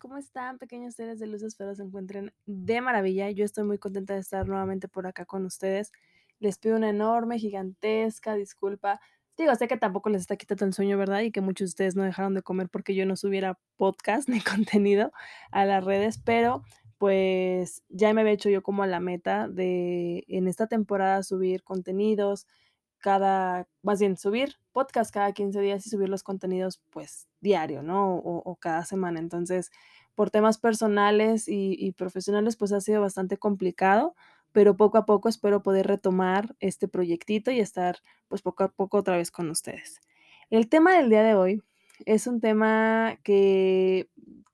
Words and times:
¿Cómo 0.00 0.16
están 0.16 0.58
pequeños 0.58 0.94
seres 0.94 1.20
de 1.20 1.26
luz? 1.26 1.42
Espero 1.42 1.74
se 1.74 1.82
encuentren 1.82 2.32
de 2.46 2.80
maravilla. 2.80 3.30
Yo 3.30 3.44
estoy 3.44 3.64
muy 3.64 3.78
contenta 3.78 4.14
de 4.14 4.20
estar 4.20 4.48
nuevamente 4.48 4.88
por 4.88 5.06
acá 5.06 5.26
con 5.26 5.44
ustedes. 5.44 5.92
Les 6.40 6.58
pido 6.58 6.76
una 6.76 6.88
enorme, 6.88 7.38
gigantesca 7.38 8.34
disculpa. 8.34 9.00
Digo, 9.36 9.54
sé 9.54 9.68
que 9.68 9.76
tampoco 9.76 10.08
les 10.08 10.22
está 10.22 10.36
quitando 10.36 10.64
el 10.64 10.72
sueño, 10.72 10.98
¿verdad? 10.98 11.20
Y 11.20 11.30
que 11.30 11.42
muchos 11.42 11.66
de 11.66 11.68
ustedes 11.68 11.96
no 11.96 12.02
dejaron 12.02 12.34
de 12.34 12.42
comer 12.42 12.68
porque 12.70 12.94
yo 12.94 13.04
no 13.06 13.14
subiera 13.14 13.58
podcast 13.76 14.28
ni 14.30 14.40
contenido 14.40 15.12
a 15.52 15.66
las 15.66 15.84
redes, 15.84 16.18
pero 16.18 16.62
pues 16.98 17.82
ya 17.88 18.12
me 18.12 18.22
había 18.22 18.32
hecho 18.32 18.50
yo 18.50 18.62
como 18.62 18.82
a 18.82 18.86
la 18.86 19.00
meta 19.00 19.48
de 19.48 20.24
en 20.28 20.48
esta 20.48 20.66
temporada 20.66 21.22
subir 21.22 21.62
contenidos 21.62 22.46
cada, 22.98 23.68
más 23.82 24.00
bien 24.00 24.16
subir 24.16 24.59
podcast 24.72 25.12
cada 25.12 25.32
15 25.32 25.60
días 25.60 25.86
y 25.86 25.90
subir 25.90 26.08
los 26.08 26.22
contenidos 26.22 26.82
pues 26.90 27.28
diario, 27.40 27.82
¿no? 27.82 28.16
O, 28.16 28.56
cada 28.56 28.84
semana. 28.84 29.20
Entonces, 29.20 29.70
por 30.14 30.30
temas 30.30 30.58
personales 30.58 31.48
y, 31.48 31.76
y 31.78 31.92
profesionales 31.92 32.56
pues 32.56 32.72
ha 32.72 32.80
sido 32.80 33.00
bastante 33.00 33.38
complicado, 33.38 34.14
pero 34.52 34.76
poco 34.76 34.98
a 34.98 35.06
poco 35.06 35.28
espero 35.28 35.62
poder 35.62 35.86
retomar 35.86 36.56
este 36.60 36.88
proyectito 36.88 37.50
y 37.50 37.60
estar 37.60 37.98
pues 38.28 38.42
poco 38.42 38.64
a 38.64 38.68
poco 38.68 38.98
otra 38.98 39.16
vez 39.16 39.30
con 39.30 39.50
ustedes. 39.50 40.00
El 40.50 40.68
tema 40.68 40.96
del 40.96 41.10
día 41.10 41.22
de 41.22 41.34
hoy 41.34 41.62
es 42.06 42.26
un 42.26 42.40
tema 42.40 43.18
que 43.22 44.08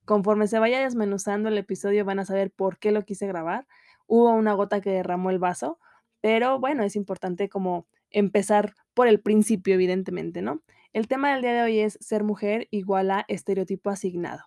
conforme 0.04 0.46
se 0.46 0.58
vaya 0.58 0.80
desmenuzando 0.80 1.48
el 1.48 1.58
episodio 1.58 2.04
van 2.04 2.18
a 2.18 2.24
saber 2.24 2.50
por 2.50 2.78
qué 2.78 2.92
lo 2.92 3.02
quise 3.02 3.26
grabar. 3.26 3.66
Hubo 4.06 4.32
una 4.32 4.52
gota 4.52 4.80
que 4.80 4.90
derramó 4.90 5.30
el 5.30 5.38
vaso, 5.38 5.78
pero 6.20 6.58
bueno, 6.60 6.84
es 6.84 6.96
importante 6.96 7.48
como 7.48 7.86
empezar 8.16 8.74
por 8.94 9.08
el 9.08 9.20
principio, 9.20 9.74
evidentemente, 9.74 10.40
¿no? 10.40 10.62
El 10.94 11.06
tema 11.06 11.32
del 11.32 11.42
día 11.42 11.52
de 11.52 11.62
hoy 11.62 11.78
es 11.80 11.98
ser 12.00 12.24
mujer 12.24 12.66
igual 12.70 13.10
a 13.10 13.26
estereotipo 13.28 13.90
asignado. 13.90 14.44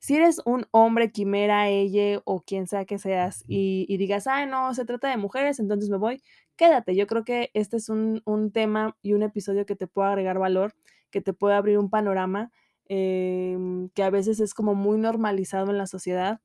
Si 0.00 0.16
eres 0.16 0.40
un 0.44 0.66
hombre, 0.72 1.12
quimera, 1.12 1.68
ella 1.68 2.20
o 2.24 2.42
quien 2.42 2.66
sea 2.66 2.84
que 2.84 2.98
seas 2.98 3.44
y, 3.46 3.86
y 3.88 3.96
digas, 3.98 4.26
ay, 4.26 4.46
no, 4.46 4.74
se 4.74 4.84
trata 4.84 5.08
de 5.08 5.16
mujeres, 5.16 5.60
entonces 5.60 5.90
me 5.90 5.96
voy, 5.96 6.22
quédate. 6.56 6.96
Yo 6.96 7.06
creo 7.06 7.24
que 7.24 7.50
este 7.54 7.76
es 7.76 7.88
un, 7.88 8.20
un 8.24 8.50
tema 8.50 8.96
y 9.00 9.12
un 9.12 9.22
episodio 9.22 9.64
que 9.64 9.76
te 9.76 9.86
puede 9.86 10.08
agregar 10.08 10.40
valor, 10.40 10.74
que 11.10 11.20
te 11.20 11.32
puede 11.32 11.54
abrir 11.54 11.78
un 11.78 11.90
panorama 11.90 12.50
em, 12.88 13.90
que 13.90 14.02
a 14.02 14.10
veces 14.10 14.40
es 14.40 14.54
como 14.54 14.74
muy 14.74 14.98
normalizado 14.98 15.70
en 15.70 15.78
la 15.78 15.86
sociedad. 15.86 16.40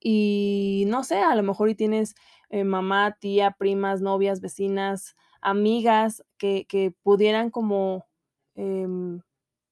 Y 0.00 0.84
no 0.88 1.04
sé, 1.04 1.18
a 1.18 1.34
lo 1.34 1.42
mejor 1.42 1.68
y 1.68 1.74
tienes 1.74 2.14
eh, 2.48 2.64
mamá, 2.64 3.16
tía, 3.20 3.52
primas, 3.58 4.00
novias, 4.00 4.40
vecinas, 4.40 5.16
amigas 5.40 6.24
que, 6.38 6.66
que 6.68 6.92
pudieran 7.02 7.50
como, 7.50 8.06
em, 8.54 9.20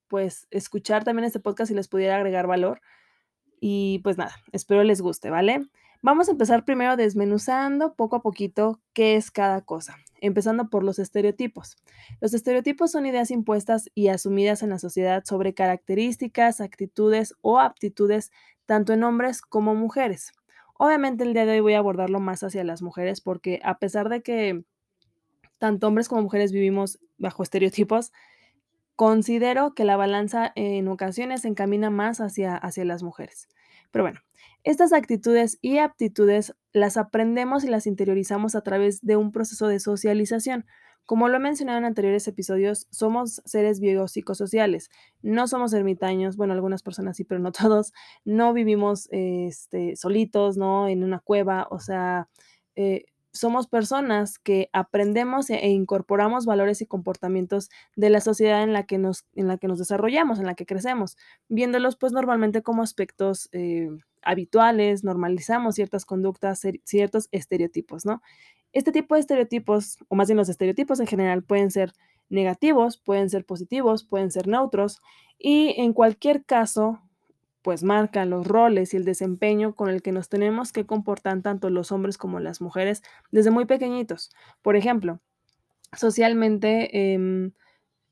pues, 0.08 0.46
escuchar 0.50 1.04
también 1.04 1.24
este 1.24 1.40
podcast 1.40 1.70
y 1.70 1.74
les 1.74 1.88
pudiera 1.88 2.16
agregar 2.16 2.46
valor. 2.46 2.80
Y 3.60 4.00
pues 4.00 4.18
nada, 4.18 4.34
espero 4.52 4.84
les 4.84 5.00
guste, 5.00 5.30
¿vale? 5.30 5.60
Vamos 6.02 6.28
a 6.28 6.32
empezar 6.32 6.66
primero 6.66 6.96
desmenuzando 6.98 7.94
poco 7.94 8.16
a 8.16 8.20
poquito 8.20 8.78
qué 8.92 9.16
es 9.16 9.30
cada 9.30 9.62
cosa, 9.62 9.97
empezando 10.20 10.69
por 10.69 10.84
los 10.84 10.98
estereotipos. 10.98 11.76
Los 12.20 12.34
estereotipos 12.34 12.91
son 12.91 13.06
ideas 13.06 13.30
impuestas 13.30 13.88
y 13.94 14.08
asumidas 14.08 14.62
en 14.62 14.69
la 14.69 14.78
sociedad 14.78 15.24
sobre 15.24 15.54
características, 15.54 16.60
actitudes 16.60 17.34
o 17.41 17.58
aptitudes 17.58 18.32
tanto 18.66 18.92
en 18.92 19.03
hombres 19.03 19.41
como 19.41 19.74
mujeres. 19.74 20.32
Obviamente 20.78 21.24
el 21.24 21.32
día 21.32 21.47
de 21.47 21.53
hoy 21.53 21.60
voy 21.60 21.72
a 21.72 21.78
abordarlo 21.78 22.20
más 22.20 22.42
hacia 22.42 22.64
las 22.64 22.82
mujeres 22.82 23.22
porque 23.22 23.60
a 23.64 23.78
pesar 23.78 24.10
de 24.10 24.22
que 24.22 24.62
tanto 25.59 25.88
hombres 25.88 26.09
como 26.09 26.22
mujeres 26.22 26.53
vivimos 26.53 26.98
bajo 27.19 27.42
estereotipos, 27.42 28.12
considero 28.97 29.75
que 29.75 29.84
la 29.84 29.97
balanza 29.97 30.53
en 30.54 30.88
ocasiones 30.88 31.42
se 31.42 31.48
encamina 31.48 31.91
más 31.91 32.20
hacia, 32.20 32.56
hacia 32.56 32.84
las 32.84 33.03
mujeres. 33.03 33.48
Pero 33.91 34.04
bueno, 34.04 34.20
estas 34.62 34.92
actitudes 34.92 35.59
y 35.60 35.78
aptitudes 35.78 36.54
las 36.72 36.97
aprendemos 36.97 37.65
y 37.65 37.69
las 37.69 37.87
interiorizamos 37.87 38.54
a 38.54 38.62
través 38.62 39.00
de 39.03 39.16
un 39.16 39.31
proceso 39.31 39.69
de 39.69 39.81
socialización. 39.81 40.66
Como 41.06 41.28
lo 41.28 41.37
he 41.37 41.41
mencionado 41.41 41.78
en 41.78 41.84
anteriores 41.84 42.26
episodios, 42.28 42.86
somos 42.91 43.42
seres 43.44 43.78
biopsicosociales. 43.78 44.88
No 45.21 45.48
somos 45.48 45.75
ermitaños, 45.75 46.36
bueno, 46.38 46.54
algunas 46.54 46.82
personas 46.82 47.19
sí, 47.19 47.25
pero 47.25 47.41
no 47.41 47.53
todos. 47.53 47.92
No 48.25 48.54
vivimos 48.54 49.09
este, 49.10 49.97
solitos, 49.97 50.56
¿no? 50.56 50.88
En 50.88 51.04
una 51.04 51.21
cueva, 51.21 51.66
o 51.71 51.78
sea, 51.78 52.28
eh, 52.75 53.04
somos 53.34 53.67
personas 53.67 54.39
que 54.39 54.71
aprendemos 54.72 55.50
e, 55.50 55.56
e 55.56 55.69
incorporamos 55.69 56.47
valores 56.47 56.81
y 56.81 56.87
comportamientos 56.87 57.69
de 57.97 58.09
la 58.09 58.21
sociedad 58.21 58.62
en 58.62 58.72
la 58.72 58.84
que 58.84 58.97
nos, 58.97 59.27
en 59.34 59.49
la 59.49 59.59
que 59.59 59.69
nos 59.69 59.78
desarrollamos, 59.78 60.39
en 60.39 60.47
la 60.47 60.55
que 60.55 60.65
crecemos, 60.65 61.17
viéndolos 61.49 61.97
pues 61.97 62.12
normalmente 62.12 62.62
como 62.62 62.83
aspectos 62.83 63.49
eh, 63.53 63.91
habituales, 64.22 65.05
normalizamos 65.05 65.75
ciertas 65.75 66.06
conductas, 66.06 66.62
ciertos 66.84 67.28
estereotipos, 67.33 68.06
¿no? 68.06 68.22
Este 68.72 68.93
tipo 68.93 69.15
de 69.15 69.21
estereotipos, 69.21 69.99
o 70.09 70.15
más 70.15 70.28
bien 70.28 70.37
los 70.37 70.49
estereotipos 70.49 71.01
en 71.01 71.06
general, 71.06 71.43
pueden 71.45 71.71
ser 71.71 71.93
negativos, 72.28 72.99
pueden 72.99 73.31
ser 73.31 73.45
positivos, 73.45 74.05
pueden 74.05 74.31
ser 74.31 74.49
neutros, 74.49 75.01
y 75.39 75.75
en 75.81 75.93
cualquier 75.93 76.45
caso, 76.45 77.01
pues 77.64 77.82
marcan 77.82 78.28
los 78.28 78.47
roles 78.47 78.92
y 78.92 78.98
el 78.98 79.06
desempeño 79.06 79.75
con 79.75 79.88
el 79.88 80.02
que 80.02 80.12
nos 80.12 80.28
tenemos 80.28 80.70
que 80.70 80.84
comportar 80.84 81.41
tanto 81.41 81.70
los 81.70 81.92
hombres 81.92 82.19
como 82.19 82.38
las 82.38 82.60
mujeres 82.60 83.02
desde 83.32 83.50
muy 83.50 83.64
pequeñitos. 83.64 84.30
Por 84.60 84.76
ejemplo, 84.76 85.20
socialmente, 85.94 87.14
em, 87.14 87.53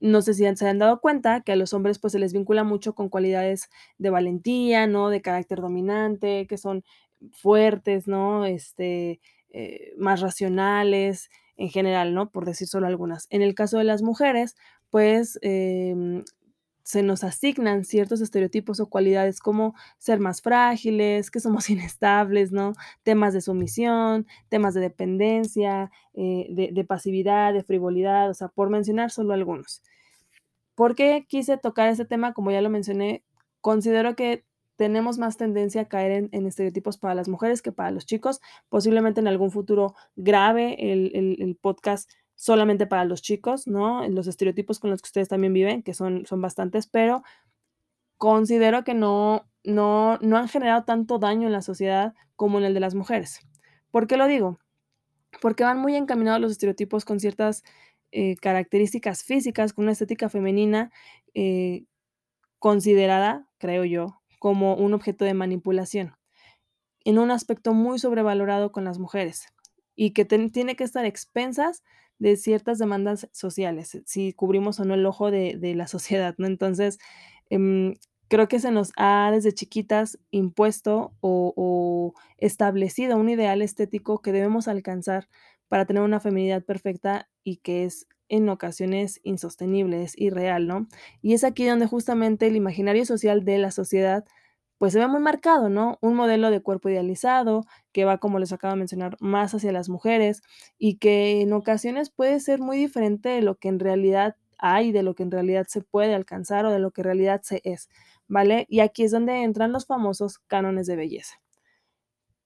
no 0.01 0.23
sé 0.23 0.35
si 0.35 0.45
se 0.57 0.69
han 0.69 0.79
dado 0.79 1.01
cuenta 1.01 1.43
que 1.43 1.53
a 1.53 1.57
los 1.57 1.75
hombres 1.75 1.99
pues 1.99 2.13
se 2.15 2.19
les 2.19 2.33
vincula 2.33 2.65
mucho 2.65 2.95
con 2.95 3.11
cualidades 3.11 3.71
de 3.99 4.11
valentía, 4.11 4.87
¿no? 4.87 5.11
De 5.11 5.23
carácter 5.23 5.61
dominante, 5.61 6.47
que 6.49 6.59
son 6.59 6.85
fuertes, 7.33 8.09
¿no? 8.09 8.47
Este, 8.47 9.21
eh, 9.51 9.93
más 9.99 10.23
racionales 10.23 11.31
en 11.59 11.71
general, 11.71 12.15
¿no? 12.15 12.31
Por 12.31 12.47
decir 12.47 12.69
solo 12.69 12.87
algunas. 12.87 13.27
En 13.31 13.43
el 13.43 13.55
caso 13.55 13.79
de 13.79 13.85
las 13.85 14.03
mujeres, 14.03 14.57
pues 14.91 15.39
em, 15.43 16.25
se 16.83 17.03
nos 17.03 17.25
asignan 17.25 17.85
ciertos 17.85 18.21
estereotipos 18.21 18.81
o 18.81 18.89
cualidades 18.89 19.41
como 19.41 19.75
ser 19.99 20.21
más 20.21 20.43
frágiles, 20.43 21.31
que 21.31 21.41
somos 21.41 21.71
inestables, 21.71 22.53
¿no? 22.53 22.73
Temas 23.03 23.33
de 23.35 23.41
sumisión, 23.41 24.27
temas 24.49 24.75
de 24.75 24.81
dependencia, 24.81 25.91
eh, 26.15 26.47
de, 26.51 26.71
de 26.73 26.85
pasividad, 26.85 27.53
de 27.55 27.63
frivolidad, 27.65 28.31
o 28.31 28.35
sea, 28.35 28.49
por 28.49 28.71
mencionar 28.71 29.11
solo 29.11 29.33
algunos. 29.35 29.83
¿Por 30.75 30.95
qué 30.95 31.27
quise 31.29 31.57
tocar 31.59 31.89
ese 31.89 32.05
tema? 32.05 32.33
Como 32.33 32.51
ya 32.51 32.63
lo 32.63 32.71
mencioné, 32.71 33.25
considero 33.61 34.17
que 34.17 34.45
tenemos 34.77 35.19
más 35.19 35.37
tendencia 35.37 35.83
a 35.83 35.89
caer 35.89 36.11
en, 36.13 36.29
en 36.33 36.47
estereotipos 36.47 36.97
para 36.99 37.15
las 37.15 37.29
mujeres 37.29 37.63
que 37.63 37.73
para 37.73 37.91
los 37.91 38.07
chicos. 38.07 38.41
Posiblemente 38.69 39.21
en 39.21 39.29
algún 39.29 39.51
futuro 39.51 39.95
grave 40.17 40.93
el, 40.93 41.13
el- 41.15 41.37
el 41.43 41.57
podcast 41.57 42.11
solamente 42.43 42.89
para 42.89 43.05
los 43.05 43.23
chicos, 43.23 43.69
¿no? 43.69 44.05
Los 44.09 44.27
estereotipos 44.27 44.81
con 44.81 44.91
los 44.91 45.01
que 45.01 45.07
ustedes 45.07 45.29
también 45.29 45.53
viven, 45.53 45.85
que 45.85 45.95
son, 45.95 46.27
son 46.27 46.41
bastantes, 46.41 46.89
pero 46.89 47.23
considero 48.17 48.83
que 48.83 48.95
no, 48.95 49.49
no, 49.63 50.19
no 50.19 50.37
han 50.39 50.49
generado 50.49 50.83
tanto 50.83 51.21
daño 51.21 51.47
en 51.47 51.53
la 51.53 51.63
sociedad 51.63 52.15
como 52.35 52.59
en 52.59 52.65
el 52.65 52.75
de 52.75 52.81
las 52.81 52.97
mujeres. 52.97 53.47
¿Por 53.93 54.09
qué 54.09 54.17
lo 54.17 54.27
digo? 54.27 54.59
Porque 55.41 55.63
van 55.63 55.79
muy 55.79 55.95
encaminados 55.95 56.41
los 56.41 56.51
estereotipos 56.51 57.05
con 57.05 57.21
ciertas 57.21 57.63
eh, 58.11 58.35
características 58.35 59.23
físicas, 59.23 59.73
con 59.73 59.85
una 59.85 59.93
estética 59.93 60.29
femenina 60.29 60.91
eh, 61.35 61.85
considerada, 62.59 63.47
creo 63.59 63.85
yo, 63.85 64.21
como 64.41 64.75
un 64.75 64.95
objeto 64.95 65.25
de 65.25 65.35
manipulación, 65.35 66.17
en 67.05 67.21
un 67.21 67.31
aspecto 67.31 67.73
muy 67.73 68.01
sobrevalorado 68.01 68.73
con 68.73 68.83
las 68.83 68.99
mujeres 68.99 69.47
y 69.95 70.11
que 70.11 70.25
tiene 70.25 70.75
que 70.75 70.83
estar 70.83 71.05
expensas 71.05 71.85
de 72.23 72.37
ciertas 72.37 72.79
demandas 72.79 73.29
sociales, 73.33 74.01
si 74.07 74.33
cubrimos 74.33 74.79
o 74.79 74.85
no 74.85 74.95
el 74.95 75.05
ojo 75.07 75.33
de, 75.33 75.57
de 75.59 75.75
la 75.75 75.87
sociedad, 75.89 76.37
¿no? 76.39 76.47
Entonces, 76.47 76.99
em, 77.51 77.95
creo 78.29 78.47
que 78.49 78.61
se 78.61 78.71
nos 78.71 78.93
ha 78.97 79.31
desde 79.33 79.53
chiquitas 79.53 80.19
impuesto 80.31 81.15
o, 81.21 81.53
o 81.57 82.15
establecido 82.39 83.17
un 83.17 83.29
ideal 83.29 83.61
estético 83.61 84.23
que 84.23 84.31
debemos 84.33 84.69
alcanzar 84.69 85.29
para 85.69 85.85
tener 85.85 86.03
una 86.05 86.21
feminidad 86.21 86.63
perfecta 86.65 87.29
y 87.43 87.57
que 87.57 87.85
es 87.85 88.07
en 88.29 88.49
ocasiones 88.49 89.21
insostenible, 89.25 90.05
es 90.05 90.17
irreal, 90.17 90.67
¿no? 90.69 90.87
Y 91.23 91.35
es 91.35 91.43
aquí 91.45 91.67
donde 91.67 91.87
justamente 91.87 92.47
el 92.47 92.57
imaginario 92.57 93.05
social 93.05 93.45
de 93.45 93.59
la 93.59 93.73
sociedad 93.73 94.25
pues 94.83 94.95
se 94.95 94.99
ve 94.99 95.07
muy 95.07 95.21
marcado, 95.21 95.69
¿no? 95.69 95.97
Un 96.01 96.17
modelo 96.17 96.51
de 96.51 96.61
cuerpo 96.61 96.89
idealizado 96.89 97.65
que 97.93 98.05
va, 98.05 98.19
como 98.19 98.41
les 98.41 98.53
acabo 98.53 98.73
de 98.73 98.81
mencionar, 98.81 99.17
más 99.21 99.55
hacia 99.55 99.71
las 99.71 99.89
mujeres 99.89 100.43
y 100.77 100.97
que 100.97 101.41
en 101.41 101.53
ocasiones 101.53 102.11
puede 102.11 102.41
ser 102.41 102.59
muy 102.59 102.79
diferente 102.79 103.29
de 103.29 103.43
lo 103.43 103.55
que 103.55 103.69
en 103.69 103.79
realidad 103.79 104.35
hay, 104.59 104.91
de 104.91 105.05
lo 105.05 105.15
que 105.15 105.23
en 105.23 105.31
realidad 105.31 105.67
se 105.69 105.83
puede 105.83 106.17
alcanzar 106.17 106.67
o 106.67 106.73
de 106.73 106.81
lo 106.81 106.91
que 106.91 107.03
en 107.03 107.05
realidad 107.05 107.43
se 107.45 107.61
es, 107.63 107.91
¿vale? 108.27 108.67
Y 108.69 108.81
aquí 108.81 109.05
es 109.05 109.13
donde 109.13 109.45
entran 109.45 109.71
los 109.71 109.87
famosos 109.87 110.41
cánones 110.49 110.89
de 110.89 110.97
belleza. 110.97 111.37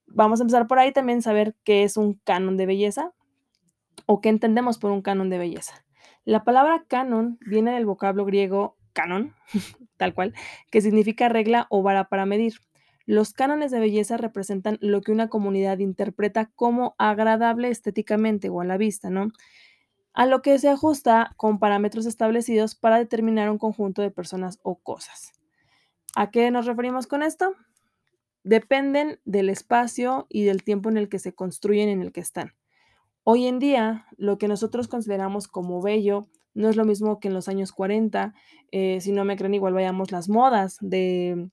Vamos 0.07 0.39
a 0.39 0.43
empezar 0.43 0.67
por 0.67 0.79
ahí 0.79 0.93
también 0.93 1.23
saber 1.23 1.57
qué 1.65 1.85
es 1.85 1.97
un 1.97 2.21
canon 2.23 2.59
de 2.59 2.67
belleza 2.67 3.15
o 4.05 4.21
qué 4.21 4.29
entendemos 4.29 4.77
por 4.77 4.91
un 4.91 5.01
canon 5.01 5.31
de 5.31 5.39
belleza. 5.39 5.87
La 6.27 6.45
palabra 6.45 6.85
canon 6.87 7.39
viene 7.41 7.73
del 7.73 7.87
vocablo 7.87 8.27
griego 8.27 8.76
canon, 8.97 9.35
tal 9.99 10.15
cual, 10.15 10.35
que 10.71 10.81
significa 10.81 11.29
regla 11.29 11.67
o 11.69 11.83
vara 11.83 12.09
para 12.09 12.27
medir. 12.27 12.55
Los 13.05 13.35
cánones 13.35 13.71
de 13.71 13.79
belleza 13.79 14.17
representan 14.17 14.79
lo 14.81 15.03
que 15.03 15.13
una 15.13 15.29
comunidad 15.29 15.79
interpreta 15.79 16.51
como 16.57 16.97
agradable 16.99 17.69
estéticamente 17.69 18.49
o 18.49 18.63
a 18.63 18.65
la 18.65 18.79
vista, 18.79 19.11
¿no? 19.11 19.29
A 20.13 20.27
lo 20.27 20.41
que 20.43 20.59
se 20.59 20.71
ajusta 20.71 21.35
con 21.37 21.61
parámetros 21.61 22.07
establecidos 22.07 22.75
para 22.75 22.99
determinar 22.99 23.51
un 23.51 23.59
conjunto 23.59 24.03
de 24.03 24.11
personas 24.11 24.59
o 24.63 24.77
cosas. 24.77 25.33
¿A 26.17 26.31
qué 26.31 26.51
nos 26.51 26.65
referimos 26.67 27.07
con 27.07 27.23
esto? 27.23 27.55
Dependen 28.43 29.21
del 29.25 29.51
espacio 29.51 30.27
y 30.31 30.45
del 30.45 30.65
tiempo 30.65 30.89
en 30.89 30.97
el 30.97 31.09
que 31.09 31.19
se 31.19 31.35
construyen, 31.35 31.91
en 31.91 32.01
el 32.01 32.13
que 32.13 32.21
están. 32.21 32.55
Hoy 33.29 33.49
en 33.49 33.59
día, 33.59 34.07
lo 34.19 34.39
que 34.39 34.47
nosotros 34.47 34.87
consideramos 34.87 35.49
como 35.49 35.83
bello 35.83 36.29
no 36.55 36.69
es 36.69 36.77
lo 36.77 36.85
mismo 36.85 37.19
que 37.19 37.27
en 37.27 37.35
los 37.35 37.49
años 37.49 37.73
40. 37.73 38.35
Eh, 38.71 39.01
si 39.01 39.11
no 39.11 39.25
me 39.25 39.37
creen, 39.37 39.55
igual 39.55 39.75
vayamos 39.75 40.13
las 40.13 40.29
modas 40.29 40.77
de, 40.81 41.51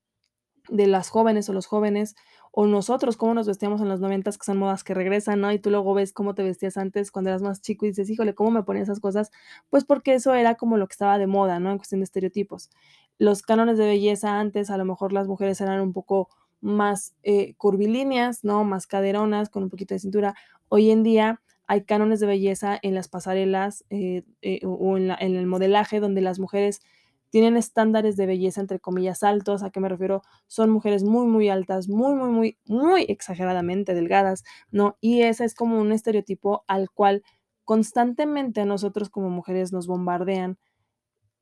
de 0.69 0.85
las 0.85 1.09
jóvenes 1.09 1.49
o 1.49 1.53
los 1.53 1.65
jóvenes, 1.65 2.13
o 2.51 2.67
nosotros 2.67 3.17
cómo 3.17 3.33
nos 3.33 3.47
vestíamos 3.47 3.81
en 3.81 3.89
los 3.89 3.99
noventas, 3.99 4.37
que 4.37 4.45
son 4.45 4.59
modas 4.59 4.83
que 4.83 4.93
regresan, 4.93 5.41
¿no? 5.41 5.51
Y 5.51 5.57
tú 5.57 5.71
luego 5.71 5.95
ves 5.95 6.13
cómo 6.13 6.35
te 6.35 6.43
vestías 6.43 6.77
antes 6.77 7.09
cuando 7.09 7.31
eras 7.31 7.41
más 7.41 7.59
chico 7.59 7.87
y 7.87 7.89
dices, 7.89 8.07
híjole, 8.07 8.35
¿cómo 8.35 8.51
me 8.51 8.61
ponía 8.61 8.83
esas 8.83 8.99
cosas? 8.99 9.31
Pues 9.71 9.83
porque 9.83 10.13
eso 10.13 10.35
era 10.35 10.53
como 10.53 10.77
lo 10.77 10.85
que 10.87 10.93
estaba 10.93 11.17
de 11.17 11.25
moda, 11.25 11.59
¿no? 11.59 11.71
En 11.71 11.77
cuestión 11.77 12.01
de 12.01 12.05
estereotipos. 12.05 12.69
Los 13.17 13.41
cánones 13.41 13.79
de 13.79 13.87
belleza 13.87 14.39
antes, 14.39 14.69
a 14.69 14.77
lo 14.77 14.85
mejor 14.85 15.11
las 15.11 15.27
mujeres 15.27 15.59
eran 15.59 15.81
un 15.81 15.91
poco 15.91 16.29
más 16.61 17.15
eh, 17.23 17.55
curvilíneas, 17.55 18.43
¿no? 18.43 18.63
Más 18.63 18.85
caderonas, 18.85 19.49
con 19.49 19.63
un 19.63 19.71
poquito 19.71 19.95
de 19.95 19.99
cintura. 19.99 20.35
Hoy 20.69 20.91
en 20.91 21.01
día 21.01 21.41
hay 21.67 21.85
cánones 21.85 22.19
de 22.19 22.27
belleza 22.27 22.77
en 22.81 22.95
las 22.95 23.07
pasarelas 23.07 23.85
eh, 23.89 24.23
eh, 24.41 24.61
o 24.65 24.97
en, 24.97 25.07
la, 25.07 25.17
en, 25.19 25.35
el 25.35 25.47
modelaje 25.47 25.99
donde 25.99 26.21
las 26.21 26.39
mujeres 26.39 26.81
tienen 27.29 27.57
estándares 27.57 28.15
de 28.15 28.27
belleza 28.27 28.61
entre 28.61 28.79
comillas 28.79 29.23
altos. 29.23 29.63
¿A 29.63 29.71
qué 29.71 29.79
me 29.79 29.89
refiero? 29.89 30.21
Son 30.47 30.69
mujeres 30.69 31.03
muy, 31.03 31.25
muy 31.25 31.49
altas, 31.49 31.89
muy, 31.89 32.13
muy, 32.13 32.29
muy, 32.29 32.57
muy 32.65 33.05
exageradamente 33.09 33.95
delgadas, 33.95 34.43
¿no? 34.69 34.97
Y 35.01 35.23
ese 35.23 35.45
es 35.45 35.55
como 35.55 35.79
un 35.79 35.91
estereotipo 35.91 36.63
al 36.67 36.91
cual 36.91 37.23
constantemente 37.65 38.61
a 38.61 38.65
nosotros 38.65 39.09
como 39.09 39.29
mujeres 39.29 39.73
nos 39.73 39.87
bombardean 39.87 40.59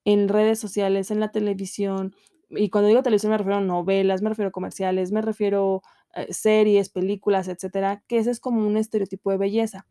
en 0.06 0.30
redes 0.30 0.60
sociales, 0.60 1.12
en 1.12 1.20
la 1.20 1.32
televisión. 1.32 2.16
Y 2.50 2.70
cuando 2.70 2.88
digo 2.88 3.04
televisión 3.04 3.32
me 3.32 3.38
refiero 3.38 3.58
a 3.58 3.62
novelas, 3.62 4.22
me 4.22 4.30
refiero 4.30 4.50
a 4.50 4.52
comerciales, 4.52 5.12
me 5.12 5.22
refiero 5.22 5.82
series, 6.30 6.90
películas, 6.90 7.48
etcétera, 7.48 8.04
que 8.08 8.18
ese 8.18 8.32
es 8.32 8.40
como 8.40 8.66
un 8.66 8.78
estereotipo 8.78 9.32
de 9.32 9.38
belleza. 9.38 9.86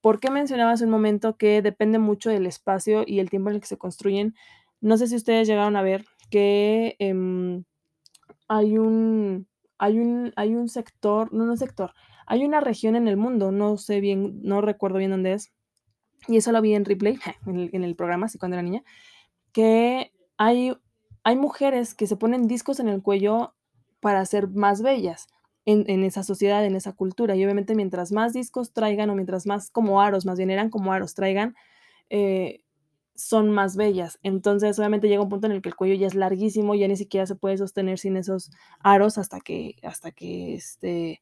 ¿Por 0.00 0.20
qué 0.20 0.30
mencionaba 0.30 0.74
un 0.80 0.90
momento 0.90 1.36
que 1.36 1.60
depende 1.62 1.98
mucho 1.98 2.30
del 2.30 2.46
espacio 2.46 3.02
y 3.06 3.18
el 3.18 3.30
tiempo 3.30 3.50
en 3.50 3.56
el 3.56 3.60
que 3.60 3.66
se 3.66 3.78
construyen? 3.78 4.34
No 4.80 4.96
sé 4.96 5.08
si 5.08 5.16
ustedes 5.16 5.48
llegaron 5.48 5.76
a 5.76 5.82
ver 5.82 6.04
que 6.30 6.96
eh, 6.98 7.62
hay, 8.46 8.78
un, 8.78 9.48
hay, 9.78 9.98
un, 9.98 10.32
hay 10.36 10.54
un 10.54 10.68
sector, 10.68 11.32
no, 11.32 11.44
no 11.44 11.56
sector, 11.56 11.92
hay 12.26 12.44
una 12.44 12.60
región 12.60 12.94
en 12.94 13.08
el 13.08 13.16
mundo, 13.16 13.50
no 13.50 13.76
sé 13.76 14.00
bien, 14.00 14.40
no 14.42 14.60
recuerdo 14.60 14.98
bien 14.98 15.10
dónde 15.10 15.32
es, 15.32 15.52
y 16.28 16.36
eso 16.36 16.52
lo 16.52 16.60
vi 16.60 16.74
en 16.74 16.84
replay, 16.84 17.18
en 17.46 17.58
el, 17.58 17.70
en 17.72 17.84
el 17.84 17.96
programa, 17.96 18.26
así 18.26 18.38
cuando 18.38 18.54
era 18.54 18.62
niña, 18.62 18.84
que 19.52 20.12
hay, 20.36 20.76
hay 21.24 21.36
mujeres 21.36 21.94
que 21.94 22.06
se 22.06 22.16
ponen 22.16 22.46
discos 22.46 22.78
en 22.78 22.88
el 22.88 23.02
cuello 23.02 23.54
para 24.00 24.24
ser 24.26 24.48
más 24.48 24.80
bellas 24.82 25.26
en, 25.68 26.02
esa 26.02 26.22
sociedad, 26.22 26.64
en 26.64 26.76
esa 26.76 26.94
cultura. 26.94 27.36
Y 27.36 27.44
obviamente 27.44 27.74
mientras 27.74 28.10
más 28.10 28.32
discos 28.32 28.72
traigan 28.72 29.10
o 29.10 29.14
mientras 29.14 29.46
más 29.46 29.70
como 29.70 30.00
aros, 30.00 30.24
más 30.24 30.38
bien 30.38 30.50
eran 30.50 30.70
como 30.70 30.92
aros 30.94 31.14
traigan, 31.14 31.54
eh, 32.08 32.62
son 33.14 33.50
más 33.50 33.76
bellas. 33.76 34.18
Entonces 34.22 34.78
obviamente 34.78 35.08
llega 35.08 35.22
un 35.22 35.28
punto 35.28 35.46
en 35.46 35.52
el 35.52 35.60
que 35.60 35.68
el 35.68 35.76
cuello 35.76 35.94
ya 35.94 36.06
es 36.06 36.14
larguísimo, 36.14 36.74
ya 36.74 36.88
ni 36.88 36.96
siquiera 36.96 37.26
se 37.26 37.34
puede 37.34 37.58
sostener 37.58 37.98
sin 37.98 38.16
esos 38.16 38.50
aros 38.80 39.18
hasta 39.18 39.40
que, 39.40 39.76
hasta 39.82 40.10
que 40.10 40.54
este, 40.54 41.20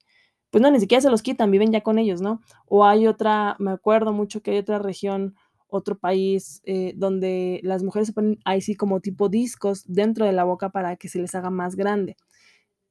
pues 0.51 0.63
no, 0.63 0.71
ni 0.71 0.79
siquiera 0.79 1.01
se 1.01 1.11
los 1.11 1.23
quitan, 1.23 1.51
viven 1.51 1.73
ya 1.73 1.81
con 1.81 1.99
ellos, 1.99 2.21
¿no? 2.21 2.41
O 2.67 2.85
hay 2.85 3.09
otra, 3.09 3.57
me 3.59 3.73
acuerdo 3.73 4.13
mucho 4.13 4.43
que 4.43 4.53
hay 4.53 4.59
otra 4.59 4.79
región 4.79 5.35
otro 5.69 5.99
país 5.99 6.63
eh, 6.65 6.93
donde 6.97 7.59
las 7.65 7.83
mujeres 7.83 8.07
se 8.07 8.13
ponen 8.13 8.39
ahí 8.45 8.61
sí 8.61 8.77
como 8.77 9.01
tipo 9.01 9.29
discos 9.29 9.83
dentro 9.87 10.25
de 10.25 10.33
la 10.33 10.45
boca 10.45 10.71
para 10.71 10.95
que 10.97 11.09
se 11.09 11.19
les 11.19 11.35
haga 11.35 11.51
más 11.51 11.75
grande. 11.75 12.17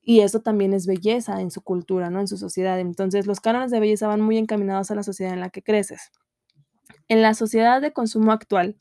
Y 0.07 0.19
eso 0.19 0.40
también 0.42 0.74
es 0.74 0.86
belleza 0.86 1.42
en 1.42 1.50
su 1.50 1.62
cultura, 1.62 2.12
¿no? 2.12 2.19
En 2.19 2.28
su 2.28 2.38
sociedad. 2.38 2.80
Entonces, 2.80 3.25
los 3.25 3.40
cánones 3.40 3.72
de 3.72 3.80
belleza 3.80 4.07
van 4.07 4.22
muy 4.22 4.38
encaminados 4.38 4.92
a 4.92 4.96
la 4.96 5.02
sociedad 5.02 5.34
en 5.34 5.40
la 5.40 5.50
que 5.50 5.63
creces. 5.63 6.12
En 7.07 7.24
la 7.24 7.34
sociedad 7.34 7.81
de 7.81 7.92
consumo 7.92 8.31
actual, 8.31 8.78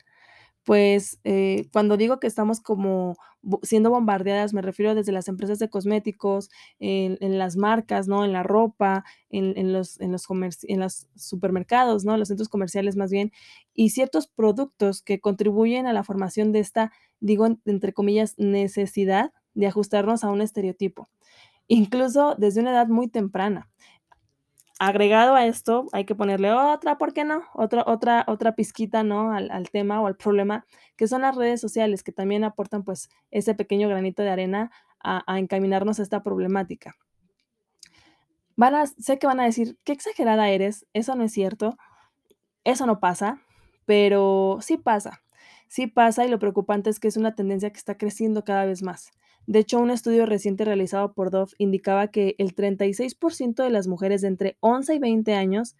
pues 0.64 1.20
eh, 1.24 1.68
cuando 1.72 1.96
digo 1.96 2.20
que 2.20 2.26
estamos 2.26 2.60
como 2.60 3.16
siendo 3.62 3.90
bombardeadas, 3.90 4.54
me 4.54 4.62
refiero 4.62 4.94
desde 4.94 5.12
las 5.12 5.28
empresas 5.28 5.58
de 5.58 5.68
cosméticos, 5.68 6.50
en, 6.78 7.38
las 7.38 7.56
marcas, 7.56 8.08
¿no? 8.08 8.24
En 8.24 8.32
la 8.32 8.42
ropa, 8.42 9.04
en, 9.30 9.56
en 9.58 9.72
los, 9.72 10.00
en, 10.00 10.12
los 10.12 10.26
en 10.62 10.80
los 10.80 11.06
supermercados, 11.16 12.04
¿no? 12.04 12.16
Los 12.16 12.28
centros 12.28 12.48
comerciales 12.48 12.96
más 12.96 13.10
bien, 13.10 13.32
y 13.74 13.90
ciertos 13.90 14.28
productos 14.28 15.02
que 15.02 15.20
contribuyen 15.20 15.86
a 15.86 15.92
la 15.92 16.04
formación 16.04 16.52
de 16.52 16.60
esta, 16.60 16.92
digo, 17.20 17.46
entre 17.66 17.92
comillas, 17.92 18.34
necesidad 18.38 19.32
de 19.54 19.66
ajustarnos 19.66 20.24
a 20.24 20.30
un 20.30 20.40
estereotipo, 20.40 21.08
incluso 21.68 22.34
desde 22.36 22.60
una 22.60 22.72
edad 22.72 22.88
muy 22.88 23.08
temprana 23.08 23.68
agregado 24.78 25.34
a 25.34 25.46
esto, 25.46 25.86
hay 25.92 26.04
que 26.04 26.14
ponerle 26.14 26.52
otra, 26.52 26.98
¿por 26.98 27.12
qué 27.12 27.24
no? 27.24 27.44
Otra, 27.54 27.84
otra, 27.86 28.24
otra 28.26 28.54
pizquita, 28.54 29.02
¿no? 29.02 29.32
Al, 29.32 29.70
tema 29.70 30.00
o 30.00 30.06
al 30.06 30.16
problema, 30.16 30.66
que 30.96 31.06
son 31.06 31.22
las 31.22 31.36
redes 31.36 31.60
sociales, 31.60 32.02
que 32.02 32.12
también 32.12 32.44
aportan 32.44 32.82
pues 32.82 33.08
ese 33.30 33.54
pequeño 33.54 33.88
granito 33.88 34.22
de 34.22 34.30
arena 34.30 34.70
a, 35.00 35.22
a 35.32 35.38
encaminarnos 35.38 36.00
a 36.00 36.02
esta 36.02 36.22
problemática. 36.22 36.96
Van 38.56 38.74
a, 38.74 38.86
sé 38.86 39.18
que 39.18 39.26
van 39.26 39.40
a 39.40 39.44
decir, 39.44 39.78
qué 39.84 39.92
exagerada 39.92 40.48
eres, 40.50 40.86
eso 40.92 41.14
no 41.14 41.24
es 41.24 41.32
cierto, 41.32 41.76
eso 42.64 42.86
no 42.86 43.00
pasa, 43.00 43.40
pero 43.84 44.58
sí 44.60 44.76
pasa, 44.76 45.22
sí 45.68 45.86
pasa 45.86 46.24
y 46.24 46.28
lo 46.28 46.38
preocupante 46.38 46.90
es 46.90 47.00
que 47.00 47.08
es 47.08 47.16
una 47.16 47.34
tendencia 47.34 47.70
que 47.70 47.78
está 47.78 47.96
creciendo 47.96 48.44
cada 48.44 48.64
vez 48.64 48.82
más. 48.82 49.10
De 49.46 49.58
hecho, 49.58 49.78
un 49.78 49.90
estudio 49.90 50.26
reciente 50.26 50.64
realizado 50.64 51.12
por 51.12 51.30
Dove 51.30 51.52
indicaba 51.58 52.08
que 52.08 52.34
el 52.38 52.54
36% 52.54 53.62
de 53.62 53.70
las 53.70 53.86
mujeres 53.86 54.22
de 54.22 54.28
entre 54.28 54.56
11 54.60 54.94
y 54.94 54.98
20 54.98 55.34
años 55.34 55.76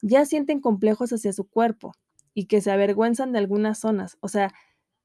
ya 0.00 0.24
sienten 0.24 0.60
complejos 0.60 1.12
hacia 1.12 1.32
su 1.32 1.48
cuerpo 1.48 1.92
y 2.34 2.46
que 2.46 2.60
se 2.60 2.70
avergüenzan 2.70 3.32
de 3.32 3.38
algunas 3.38 3.78
zonas. 3.78 4.16
O 4.20 4.28
sea, 4.28 4.52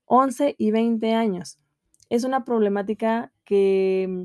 11 0.05 0.55
y 0.57 0.71
20 0.71 1.13
años. 1.13 1.59
Es 2.09 2.23
una 2.23 2.45
problemática 2.45 3.33
que 3.43 4.07
mm, 4.09 4.23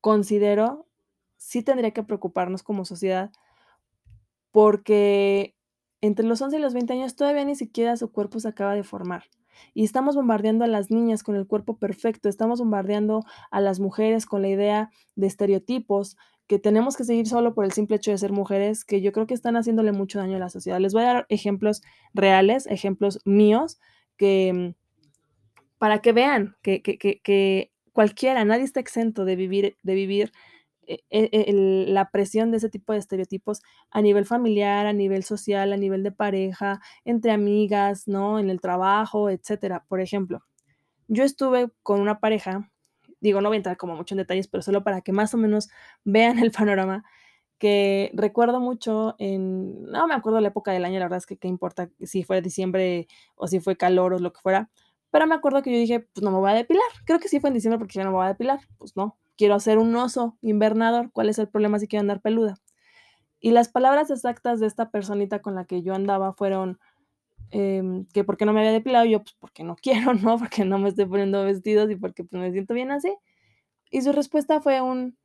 considero 0.00 0.86
sí 1.36 1.62
tendría 1.62 1.92
que 1.92 2.02
preocuparnos 2.02 2.62
como 2.62 2.84
sociedad 2.84 3.30
porque 4.50 5.56
entre 6.00 6.26
los 6.26 6.42
11 6.42 6.58
y 6.58 6.60
los 6.60 6.74
20 6.74 6.92
años 6.92 7.16
todavía 7.16 7.44
ni 7.44 7.54
siquiera 7.54 7.96
su 7.96 8.12
cuerpo 8.12 8.40
se 8.40 8.48
acaba 8.48 8.74
de 8.74 8.82
formar. 8.82 9.24
Y 9.74 9.84
estamos 9.84 10.16
bombardeando 10.16 10.64
a 10.64 10.68
las 10.68 10.90
niñas 10.90 11.22
con 11.22 11.36
el 11.36 11.46
cuerpo 11.46 11.76
perfecto, 11.76 12.28
estamos 12.28 12.60
bombardeando 12.60 13.24
a 13.50 13.60
las 13.60 13.80
mujeres 13.80 14.26
con 14.26 14.42
la 14.42 14.48
idea 14.48 14.90
de 15.16 15.26
estereotipos 15.26 16.16
que 16.46 16.58
tenemos 16.58 16.96
que 16.96 17.04
seguir 17.04 17.26
solo 17.26 17.54
por 17.54 17.64
el 17.64 17.72
simple 17.72 17.96
hecho 17.96 18.10
de 18.10 18.18
ser 18.18 18.32
mujeres, 18.32 18.84
que 18.84 19.00
yo 19.00 19.12
creo 19.12 19.26
que 19.26 19.34
están 19.34 19.56
haciéndole 19.56 19.92
mucho 19.92 20.18
daño 20.18 20.36
a 20.36 20.40
la 20.40 20.50
sociedad. 20.50 20.80
Les 20.80 20.92
voy 20.92 21.02
a 21.02 21.06
dar 21.06 21.26
ejemplos 21.28 21.82
reales, 22.12 22.66
ejemplos 22.66 23.20
míos, 23.24 23.80
que 24.16 24.74
para 25.78 26.00
que 26.00 26.12
vean 26.12 26.56
que, 26.62 26.82
que, 26.82 26.98
que, 26.98 27.20
que 27.22 27.72
cualquiera, 27.92 28.44
nadie 28.44 28.64
está 28.64 28.80
exento 28.80 29.24
de 29.24 29.36
vivir, 29.36 29.76
de 29.82 29.94
vivir 29.94 30.32
el, 31.10 31.94
la 31.94 32.10
presión 32.10 32.50
de 32.50 32.58
ese 32.58 32.68
tipo 32.68 32.92
de 32.92 32.98
estereotipos 32.98 33.62
a 33.90 34.02
nivel 34.02 34.26
familiar, 34.26 34.86
a 34.86 34.92
nivel 34.92 35.24
social, 35.24 35.72
a 35.72 35.76
nivel 35.76 36.02
de 36.02 36.12
pareja, 36.12 36.80
entre 37.04 37.32
amigas, 37.32 38.08
¿no? 38.08 38.38
En 38.38 38.50
el 38.50 38.60
trabajo, 38.60 39.30
etcétera. 39.30 39.84
Por 39.88 40.00
ejemplo, 40.00 40.42
yo 41.08 41.24
estuve 41.24 41.70
con 41.82 42.00
una 42.00 42.20
pareja, 42.20 42.70
digo, 43.20 43.40
no 43.40 43.48
voy 43.48 43.56
a 43.56 43.58
entrar 43.58 43.76
como 43.76 43.96
mucho 43.96 44.14
en 44.14 44.18
detalles, 44.18 44.48
pero 44.48 44.62
solo 44.62 44.84
para 44.84 45.00
que 45.02 45.12
más 45.12 45.34
o 45.34 45.38
menos 45.38 45.68
vean 46.04 46.38
el 46.38 46.50
panorama, 46.52 47.04
que 47.58 48.10
recuerdo 48.14 48.60
mucho 48.60 49.14
en, 49.18 49.84
no 49.86 50.06
me 50.08 50.14
acuerdo 50.14 50.40
la 50.40 50.48
época 50.48 50.72
del 50.72 50.84
año, 50.84 50.98
la 50.98 51.06
verdad 51.06 51.18
es 51.18 51.26
que 51.26 51.38
qué 51.38 51.48
importa 51.48 51.90
si 52.02 52.24
fue 52.24 52.42
diciembre 52.42 53.06
o 53.36 53.46
si 53.48 53.60
fue 53.60 53.76
calor 53.76 54.14
o 54.14 54.18
lo 54.18 54.32
que 54.32 54.40
fuera, 54.40 54.70
Pero 55.10 55.26
me 55.28 55.34
acuerdo 55.36 55.62
que 55.62 55.72
yo 55.72 55.78
dije: 55.78 56.00
"Pues 56.00 56.24
no 56.24 56.30
me 56.32 56.38
voy 56.38 56.50
a 56.52 56.54
depilar". 56.54 56.84
Creo 57.06 57.20
que 57.20 57.28
sí 57.28 57.38
fue 57.40 57.48
en 57.50 57.54
diciembre 57.54 57.78
porque 57.78 57.94
ya 57.94 58.04
no 58.04 58.10
me 58.10 58.16
voy 58.16 58.24
a 58.26 58.28
depilar. 58.30 58.60
Pues 58.78 58.96
no, 58.96 59.18
quiero 59.36 59.58
ser 59.60 59.78
un 59.78 59.94
oso 59.96 60.38
invernador, 60.42 61.10
¿cuál 61.12 61.28
es 61.28 61.38
el 61.38 61.48
problema 61.48 61.78
si 61.78 61.88
quiero 61.88 62.02
andar 62.02 62.20
peluda? 62.20 62.56
Y 63.40 63.50
las 63.52 63.68
palabras 63.68 64.10
exactas 64.10 64.60
de 64.60 64.66
esta 64.66 64.90
personita 64.90 65.40
con 65.42 65.54
la 65.54 65.64
que 65.64 65.82
yo 65.82 65.94
andaba 65.94 66.32
fueron, 66.34 66.78
em, 67.50 68.06
que 68.14 68.24
por 68.24 68.36
qué 68.38 68.46
no 68.46 68.52
me 68.54 68.60
había 68.60 68.72
depilado, 68.72 69.04
yo, 69.06 69.22
pues 69.22 69.36
porque 69.40 69.64
no 69.64 69.76
quiero, 69.82 70.14
¿no? 70.14 70.38
Porque 70.38 70.64
no 70.66 70.78
me 70.78 70.90
estoy 70.90 71.06
poniendo 71.06 71.44
vestidos 71.44 71.90
y 71.90 71.96
porque, 71.96 72.24
pues, 72.24 72.40
me 72.42 72.52
siento 72.52 72.74
bien 72.74 72.90
así. 72.92 73.14
Y 73.90 74.02
su 74.02 74.12
respuesta 74.12 74.60
fue 74.62 74.80
un 74.82 75.16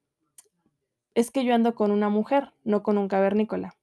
es 1.16 1.32
que 1.32 1.44
yo 1.44 1.54
ando 1.56 1.76
con 1.76 1.92
una 1.92 2.10
mujer, 2.10 2.52
no 2.64 2.84
con 2.84 2.98
un 2.98 3.08
cavernícola. 3.08 3.76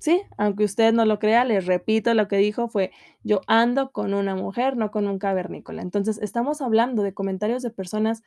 Sí, 0.00 0.22
aunque 0.38 0.64
usted 0.64 0.92
no 0.92 1.04
lo 1.06 1.18
crea, 1.20 1.44
les 1.44 1.66
repito, 1.66 2.14
lo 2.14 2.28
que 2.28 2.36
dijo 2.38 2.68
fue: 2.68 2.92
"Yo 3.24 3.40
ando 3.48 3.92
con 3.92 4.14
una 4.14 4.36
mujer, 4.36 4.76
no 4.76 4.90
con 4.90 5.08
un 5.08 5.18
cavernícola". 5.18 5.82
Entonces, 5.82 6.18
estamos 6.22 6.62
hablando 6.62 7.02
de 7.02 7.14
comentarios 7.14 7.62
de 7.62 7.70
personas 7.70 8.22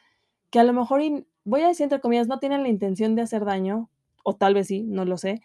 que 0.55 0.59
a 0.61 0.63
lo 0.63 0.71
mejor 0.71 1.01
voy 1.43 1.61
a 1.63 1.67
decir 1.67 1.83
entre 1.83 1.99
comillas, 1.99 2.29
no 2.29 2.39
tienen 2.39 2.63
la 2.63 2.69
intención 2.69 3.13
de 3.13 3.23
hacer 3.23 3.43
daño, 3.43 3.89
o 4.23 4.37
tal 4.37 4.53
vez 4.53 4.67
sí, 4.67 4.83
no 4.83 5.03
lo 5.03 5.17
sé, 5.17 5.41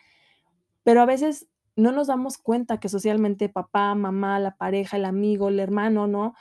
pero 0.85 1.03
a 1.03 1.07
veces 1.07 1.49
no 1.75 1.91
nos 1.91 2.07
damos 2.07 2.39
cuenta 2.39 2.79
que 2.79 2.89
socialmente 2.89 3.49
papá, 3.49 3.97
mamá, 3.97 4.39
la 4.39 4.57
pareja, 4.57 4.99
el 4.99 5.05
amigo, 5.07 5.49
el 5.49 5.59
hermano, 5.59 6.07
¿no? 6.07 6.35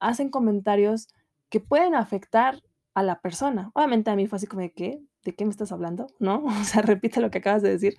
Hacen 0.00 0.30
comentarios 0.30 1.08
que 1.50 1.60
pueden 1.60 1.94
afectar 1.94 2.62
a 2.94 3.02
la 3.02 3.20
persona. 3.20 3.70
Obviamente, 3.74 4.10
a 4.10 4.16
mí 4.16 4.26
fue 4.26 4.36
así 4.38 4.46
como 4.46 4.62
de: 4.62 4.72
"¿Qué? 4.72 5.02
¿De 5.22 5.34
qué 5.36 5.44
me 5.44 5.50
estás 5.52 5.72
hablando?", 5.72 6.06
¿no? 6.18 6.44
O 6.62 6.64
sea, 6.64 6.82
repite 6.82 7.20
lo 7.20 7.30
que 7.30 7.38
acabas 7.38 7.62
de 7.62 7.70
decir. 7.70 7.96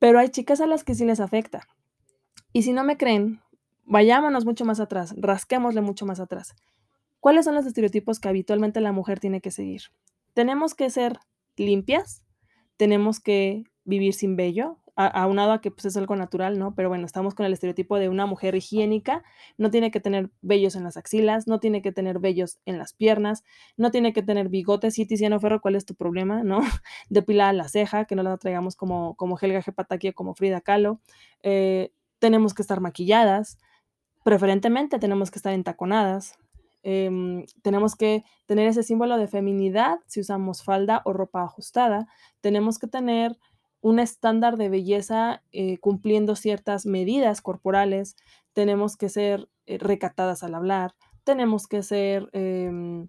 Pero 0.00 0.18
hay 0.18 0.30
chicas 0.30 0.60
a 0.60 0.66
las 0.66 0.84
que 0.84 0.96
sí 0.96 1.04
les 1.04 1.20
afecta. 1.20 1.62
Y 2.52 2.62
si 2.62 2.72
no 2.72 2.84
me 2.84 2.96
creen, 2.98 3.40
vayámonos 3.84 4.44
mucho 4.46 4.64
más 4.64 4.80
atrás, 4.80 5.14
rasquémosle 5.18 5.82
mucho 5.82 6.06
más 6.06 6.20
atrás. 6.20 6.54
¿Cuáles 7.20 7.44
son 7.44 7.54
los 7.54 7.66
estereotipos 7.66 8.20
que 8.20 8.28
habitualmente 8.28 8.80
la 8.80 8.92
mujer 8.92 9.20
tiene 9.20 9.40
que 9.40 9.50
seguir? 9.50 9.82
Tenemos 10.34 10.74
que 10.74 10.90
ser 10.90 11.18
limpias, 11.56 12.22
tenemos 12.76 13.20
que 13.20 13.64
vivir 13.84 14.14
sin 14.14 14.36
vello, 14.36 14.78
aunado 14.98 15.52
a 15.52 15.60
que, 15.60 15.70
pues, 15.70 15.84
es 15.84 15.96
algo 15.96 16.16
natural, 16.16 16.58
¿no? 16.58 16.74
Pero 16.74 16.88
bueno, 16.88 17.06
estamos 17.06 17.34
con 17.34 17.46
el 17.46 17.52
estereotipo 17.52 17.98
de 17.98 18.08
una 18.08 18.26
mujer 18.26 18.56
higiénica, 18.56 19.22
no 19.56 19.70
tiene 19.70 19.92
que 19.92 20.00
tener 20.00 20.30
vellos 20.42 20.74
en 20.74 20.82
las 20.82 20.96
axilas, 20.96 21.46
no 21.46 21.60
tiene 21.60 21.82
que 21.82 21.92
tener 21.92 22.18
vellos 22.18 22.58
en 22.66 22.78
las 22.78 22.94
piernas, 22.94 23.44
no 23.76 23.92
tiene 23.92 24.12
que 24.12 24.22
tener 24.22 24.48
bigotes. 24.48 24.94
Sí, 24.94 25.06
Tiziano 25.06 25.38
Ferro, 25.38 25.60
¿cuál 25.60 25.76
es 25.76 25.86
tu 25.86 25.94
problema, 25.94 26.42
no? 26.42 26.60
Depilada 27.10 27.52
la 27.52 27.68
ceja, 27.68 28.06
que 28.06 28.16
no 28.16 28.24
la 28.24 28.36
traigamos 28.38 28.74
como 28.74 29.14
como 29.14 29.38
Helga 29.40 29.62
G. 29.62 29.72
Pataki 29.72 30.08
o 30.08 30.14
como 30.14 30.34
Frida 30.34 30.60
Kahlo. 30.60 31.00
Eh, 31.42 31.92
tenemos 32.18 32.52
que 32.52 32.62
estar 32.62 32.80
maquilladas, 32.80 33.58
preferentemente 34.24 34.98
tenemos 34.98 35.30
que 35.30 35.38
estar 35.38 35.52
entaconadas, 35.52 36.38
em, 36.82 37.44
tenemos 37.62 37.96
que 37.96 38.24
tener 38.46 38.66
ese 38.68 38.82
símbolo 38.82 39.16
de 39.18 39.28
feminidad 39.28 39.98
si 40.06 40.20
usamos 40.20 40.62
falda 40.62 41.02
o 41.04 41.12
ropa 41.12 41.42
ajustada, 41.44 42.06
tenemos 42.40 42.78
que 42.78 42.86
tener 42.88 43.38
un 43.80 43.98
estándar 44.00 44.56
de 44.56 44.68
belleza, 44.68 45.42
eh, 45.52 45.78
cumpliendo 45.78 46.34
ciertas 46.36 46.86
medidas 46.86 47.40
corporales, 47.42 48.16
tenemos 48.52 48.96
que 48.96 49.08
ser, 49.08 49.48
eh, 49.66 49.78
recatadas 49.78 50.42
al 50.42 50.54
hablar, 50.54 50.94
tenemos 51.24 51.68
que 51.68 51.82
ser, 51.82 52.28
em, 52.32 53.08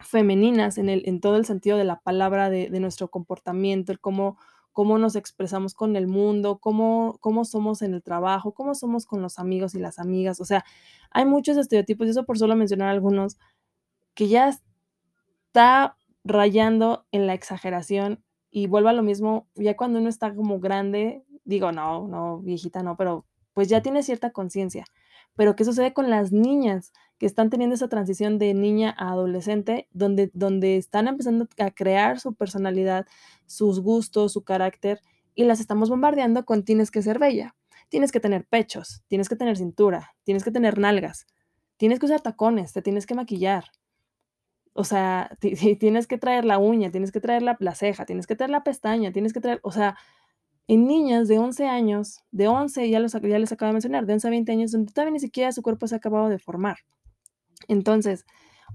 femeninas 0.00 0.78
en 0.78 0.88
el 0.90 1.02
en 1.08 1.20
todo 1.20 1.36
el 1.36 1.46
sentido 1.46 1.78
de 1.78 1.84
la 1.84 2.00
palabra, 2.00 2.50
de 2.50 2.68
de 2.70 2.80
nuestro 2.80 3.08
comportamiento, 3.10 3.92
el 3.92 4.00
cómo 4.00 4.38
cómo 4.76 4.98
nos 4.98 5.16
expresamos 5.16 5.72
con 5.74 5.96
el 5.96 6.06
mundo, 6.06 6.58
cómo 6.58 7.16
cómo 7.20 7.46
somos 7.46 7.80
en 7.80 7.94
el 7.94 8.02
trabajo, 8.02 8.52
cómo 8.52 8.74
somos 8.74 9.06
con 9.06 9.22
los 9.22 9.38
amigos 9.38 9.74
y 9.74 9.78
las 9.80 9.98
amigas. 9.98 10.38
O 10.42 10.44
sea, 10.44 10.66
hay 11.10 11.24
muchos 11.24 11.56
estereotipos, 11.56 12.06
y 12.06 12.10
eso 12.10 12.26
por 12.26 12.38
solo 12.38 12.56
mencionar 12.56 12.90
algunos, 12.90 13.38
que 14.14 14.28
ya 14.28 14.50
está 14.50 15.96
rayando 16.24 17.06
en 17.12 17.26
la 17.26 17.34
exageración, 17.34 18.22
y 18.50 18.66
vuelvo 18.68 18.90
a 18.90 18.92
lo 18.94 19.02
mismo, 19.02 19.48
ya 19.54 19.76
cuando 19.76 19.98
uno 20.00 20.10
está 20.10 20.34
como 20.34 20.60
grande, 20.60 21.24
digo, 21.44 21.72
no, 21.72 22.06
no, 22.08 22.40
viejita 22.40 22.82
no, 22.82 22.96
pero, 22.98 23.24
pues, 23.54 23.68
ya 23.68 23.82
tiene 23.82 24.02
cierta 24.02 24.32
conciencia. 24.32 24.84
Pero, 25.36 25.54
¿qué 25.54 25.64
sucede 25.64 25.92
con 25.92 26.10
las 26.10 26.32
niñas 26.32 26.92
que 27.18 27.26
están 27.26 27.50
teniendo 27.50 27.74
esa 27.74 27.88
transición 27.88 28.38
de 28.38 28.54
niña 28.54 28.94
a 28.98 29.10
adolescente, 29.12 29.88
donde 29.92 30.30
donde 30.34 30.76
están 30.78 31.08
empezando 31.08 31.46
a 31.58 31.70
crear 31.70 32.18
su 32.20 32.34
personalidad, 32.34 33.06
sus 33.46 33.80
gustos, 33.80 34.32
su 34.32 34.44
carácter, 34.44 35.00
y 35.34 35.44
las 35.44 35.60
estamos 35.60 35.90
bombardeando 35.90 36.44
con 36.46 36.64
tienes 36.64 36.90
que 36.90 37.02
ser 37.02 37.18
bella, 37.18 37.54
tienes 37.90 38.12
que 38.12 38.20
tener 38.20 38.46
pechos, 38.46 39.02
tienes 39.08 39.28
que 39.28 39.36
tener 39.36 39.56
cintura, 39.58 40.14
tienes 40.24 40.42
que 40.44 40.50
tener 40.50 40.78
nalgas, 40.78 41.26
tienes 41.76 42.00
que 42.00 42.06
usar 42.06 42.20
tacones, 42.22 42.72
te 42.72 42.82
tienes 42.82 43.06
que 43.06 43.14
maquillar? 43.14 43.64
O 44.74 44.84
sea, 44.84 45.30
ti 45.40 45.54
ti 45.54 45.76
tienes 45.76 46.06
que 46.06 46.18
traer 46.18 46.44
la 46.44 46.58
uña, 46.58 46.90
tienes 46.90 47.10
que 47.12 47.20
traer 47.20 47.42
la 47.42 47.56
la 47.60 47.74
ceja, 47.74 48.04
tienes 48.04 48.26
que 48.26 48.36
traer 48.36 48.50
la 48.50 48.62
pestaña, 48.64 49.12
tienes 49.12 49.32
que 49.32 49.40
traer 49.40 49.60
o 49.62 49.72
sea, 49.72 49.96
en 50.68 50.86
niñas 50.86 51.28
de 51.28 51.38
11 51.38 51.66
años, 51.68 52.20
de 52.32 52.48
11, 52.48 52.88
ya 52.90 53.00
los 53.00 53.12
ya 53.12 53.38
les 53.38 53.52
acabo 53.52 53.68
de 53.68 53.74
mencionar, 53.74 54.06
de 54.06 54.14
11 54.14 54.26
a 54.28 54.30
20 54.30 54.52
años, 54.52 54.72
donde 54.72 54.92
todavía 54.92 55.12
ni 55.12 55.20
siquiera 55.20 55.52
su 55.52 55.62
cuerpo 55.62 55.86
se 55.88 55.94
ha 55.96 55.98
acabado 55.98 56.28
de 56.28 56.38
formar. 56.38 56.78
Entonces, 57.68 58.24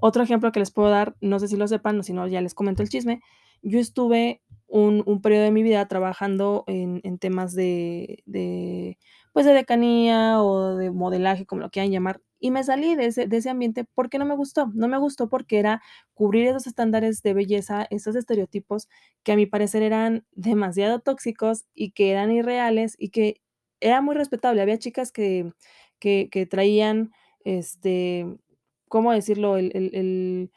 otro 0.02 0.24
ejemplo 0.24 0.52
que 0.52 0.60
les 0.60 0.72
puedo 0.72 0.90
dar, 0.90 1.16
no 1.22 1.40
sé 1.40 1.48
si 1.48 1.58
lo 1.58 1.68
sepan, 1.68 2.00
o 2.00 2.04
si 2.04 2.14
no, 2.14 2.28
ya 2.28 2.42
les 2.42 2.54
comento 2.56 2.84
el 2.84 2.90
chisme. 2.90 3.22
Yo 3.62 3.80
estuve 3.80 4.42
un 4.68 5.04
un 5.06 5.22
período 5.22 5.44
de 5.46 5.52
mi 5.52 5.64
vida 5.64 5.88
trabajando 5.88 6.64
en 6.68 7.02
en 7.04 7.20
temas 7.20 7.54
de 7.56 8.24
de, 8.26 8.98
pues, 9.34 9.46
de 9.46 9.54
decanía 9.54 10.42
o 10.44 10.76
de 10.78 10.92
modelaje, 10.92 11.46
como 11.46 11.62
lo 11.62 11.70
quieran 11.72 11.92
llamar, 11.92 12.22
y 12.42 12.52
me 12.52 12.64
salí 12.66 12.96
de 12.96 13.08
ese 13.08 13.28
de 13.28 13.38
ese 13.38 13.50
ambiente 13.52 13.86
porque 13.96 14.20
no 14.20 14.26
me 14.26 14.36
gustó. 14.36 14.68
No 14.76 14.90
me 14.90 14.98
gustó 15.00 15.30
porque 15.30 15.60
era 15.60 15.82
cubrir 16.16 16.48
esos 16.48 16.68
estándares 16.68 17.24
de 17.24 17.34
belleza, 17.36 17.88
esos 17.92 18.16
estereotipos 18.18 18.90
que 19.24 19.34
a 19.34 19.38
mi 19.38 19.46
parecer 19.48 19.84
eran 19.84 20.26
demasiado 20.34 21.00
tóxicos 21.02 21.66
y 21.76 21.92
que 21.92 22.12
eran 22.12 22.32
irreales 22.32 22.96
y 23.00 23.10
que 23.12 23.42
era 23.82 24.02
muy 24.02 24.16
respetable. 24.16 24.62
Había 24.62 24.80
chicas 24.80 25.12
que 25.14 25.54
que 26.00 26.30
que 26.32 26.46
traían, 26.48 27.12
este, 27.46 28.28
¿cómo 28.90 29.14
decirlo? 29.14 29.58
El 29.58 29.72
el 29.76 30.52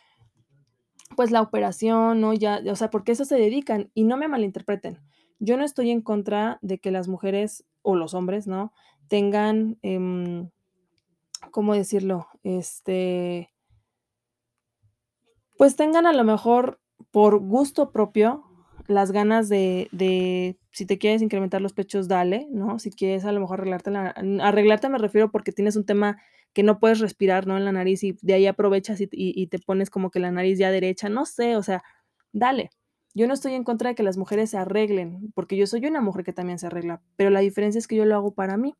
pues, 1.17 1.31
la 1.31 1.43
operación, 1.43 2.21
¿no? 2.21 2.33
Ya, 2.35 2.61
o 2.71 2.77
sea, 2.77 2.91
porque 2.91 3.13
eso 3.13 3.25
se 3.25 3.37
dedican, 3.37 3.91
y 3.95 4.05
no 4.05 4.17
me 4.17 4.29
malinterpreten. 4.29 4.99
Yo 5.39 5.57
no 5.57 5.65
estoy 5.65 5.91
en 5.91 6.01
contra 6.03 6.59
de 6.63 6.79
que 6.79 6.91
las 6.91 7.09
mujeres 7.09 7.65
o 7.83 7.97
los 7.97 8.15
hombres, 8.15 8.47
¿no? 8.47 8.73
Tengan, 9.09 9.79
em, 9.83 10.51
¿cómo 11.51 11.75
decirlo? 11.75 12.29
Este 12.43 13.51
pues, 15.65 15.77
tengan 15.77 16.05
a 16.05 16.13
lo 16.13 16.25
mejor, 16.25 16.79
por 17.11 17.39
gusto 17.39 17.91
propio, 17.91 18.45
las 18.87 19.13
ganas 19.13 19.49
de 19.49 19.89
de 19.93 20.59
si 20.73 20.85
te 20.85 20.99
quieres 20.99 21.23
incrementar 21.23 21.63
los 21.63 21.73
pechos, 21.73 22.07
dale, 22.07 22.47
¿no? 22.51 22.79
Si 22.79 22.91
quieres 22.91 23.25
a 23.25 23.33
lo 23.33 23.41
mejor 23.41 23.61
arreglarte 23.61 23.91
la 23.91 24.15
arreglarte 24.43 24.91
me 24.91 24.99
refiero 24.99 25.31
porque 25.31 25.53
tienes 25.53 25.77
un 25.77 25.87
tema 25.87 26.19
que 26.53 26.63
no 26.63 26.79
puedes 26.81 27.01
respirar, 27.01 27.47
¿no? 27.47 27.57
En 27.57 27.65
la 27.65 27.73
nariz 27.73 28.05
y 28.05 28.15
de 28.21 28.35
ahí 28.35 28.47
aprovechas 28.47 29.01
y 29.01 29.05
y 29.11 29.33
y 29.41 29.47
te 29.47 29.59
pones 29.59 29.89
como 29.89 30.11
que 30.11 30.21
la 30.21 30.31
nariz 30.33 30.59
ya 30.59 30.71
derecha, 30.71 31.09
no 31.09 31.25
sé, 31.25 31.57
o 31.57 31.63
sea, 31.63 31.83
dale. 32.33 32.69
Yo 33.15 33.27
no 33.27 33.33
estoy 33.33 33.55
en 33.55 33.65
contra 33.65 33.89
de 33.89 33.95
que 33.95 34.03
las 34.03 34.19
mujeres 34.19 34.51
se 34.51 34.59
arreglen, 34.59 35.33
porque 35.35 35.57
yo 35.57 35.67
soy 35.67 35.87
una 35.87 36.03
mujer 36.03 36.25
que 36.25 36.35
también 36.35 36.59
se 36.59 36.67
arregla, 36.67 37.01
pero 37.17 37.31
la 37.31 37.41
diferencia 37.41 37.79
es 37.79 37.89
que 37.89 37.97
yo 37.97 38.05
lo 38.05 38.17
hago 38.17 38.35
para 38.35 38.59
mí. 38.59 38.75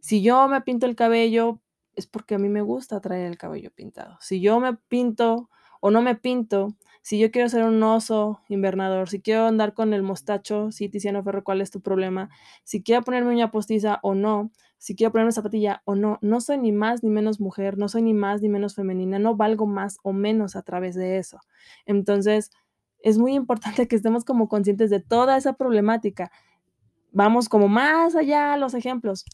Si 0.00 0.22
yo 0.22 0.46
me 0.48 0.60
pinto 0.60 0.86
el 0.86 0.94
cabello, 0.94 1.60
es 1.96 2.06
porque 2.06 2.34
a 2.34 2.38
mí 2.38 2.48
me 2.48 2.62
gusta 2.62 3.00
traer 3.00 3.26
el 3.26 3.38
cabello 3.38 3.70
pintado. 3.70 4.16
Si 4.20 4.40
yo 4.40 4.60
me 4.60 4.74
pinto 4.74 5.50
o 5.80 5.90
no 5.90 6.02
me 6.02 6.14
pinto, 6.14 6.76
si 7.02 7.18
yo 7.18 7.30
quiero 7.30 7.48
ser 7.48 7.64
un 7.64 7.82
oso 7.82 8.40
invernador, 8.48 9.10
si 9.10 9.20
quiero 9.20 9.46
andar 9.46 9.74
con 9.74 9.92
el 9.92 10.02
mostacho, 10.02 10.72
sí, 10.72 10.88
Tiziano 10.88 11.22
Ferro, 11.22 11.44
¿cuál 11.44 11.60
es 11.60 11.70
tu 11.70 11.82
problema? 11.82 12.30
Si 12.62 12.82
quiero 12.82 13.02
ponerme 13.02 13.30
uña 13.30 13.50
postiza 13.50 14.00
o 14.02 14.14
no, 14.14 14.50
si 14.78 14.96
quiero 14.96 15.12
ponerme 15.12 15.32
zapatilla 15.32 15.82
o 15.84 15.94
no, 15.94 16.18
no 16.22 16.40
soy 16.40 16.58
ni 16.58 16.72
más 16.72 17.02
ni 17.02 17.10
menos 17.10 17.40
mujer, 17.40 17.76
no 17.76 17.88
soy 17.88 18.02
ni 18.02 18.14
más 18.14 18.40
ni 18.40 18.48
menos 18.48 18.74
femenina, 18.74 19.18
no 19.18 19.36
valgo 19.36 19.66
más 19.66 19.98
o 20.02 20.12
menos 20.12 20.56
a 20.56 20.62
través 20.62 20.94
de 20.94 21.18
eso. 21.18 21.40
Entonces, 21.84 22.50
es 23.00 23.18
muy 23.18 23.34
importante 23.34 23.86
que 23.88 23.96
estemos 23.96 24.24
como 24.24 24.48
conscientes 24.48 24.90
de 24.90 25.00
toda 25.00 25.36
esa 25.36 25.52
problemática. 25.52 26.30
Vamos 27.12 27.48
como 27.48 27.68
más 27.68 28.16
allá 28.16 28.54
a 28.54 28.56
los 28.56 28.74
ejemplos. 28.74 29.24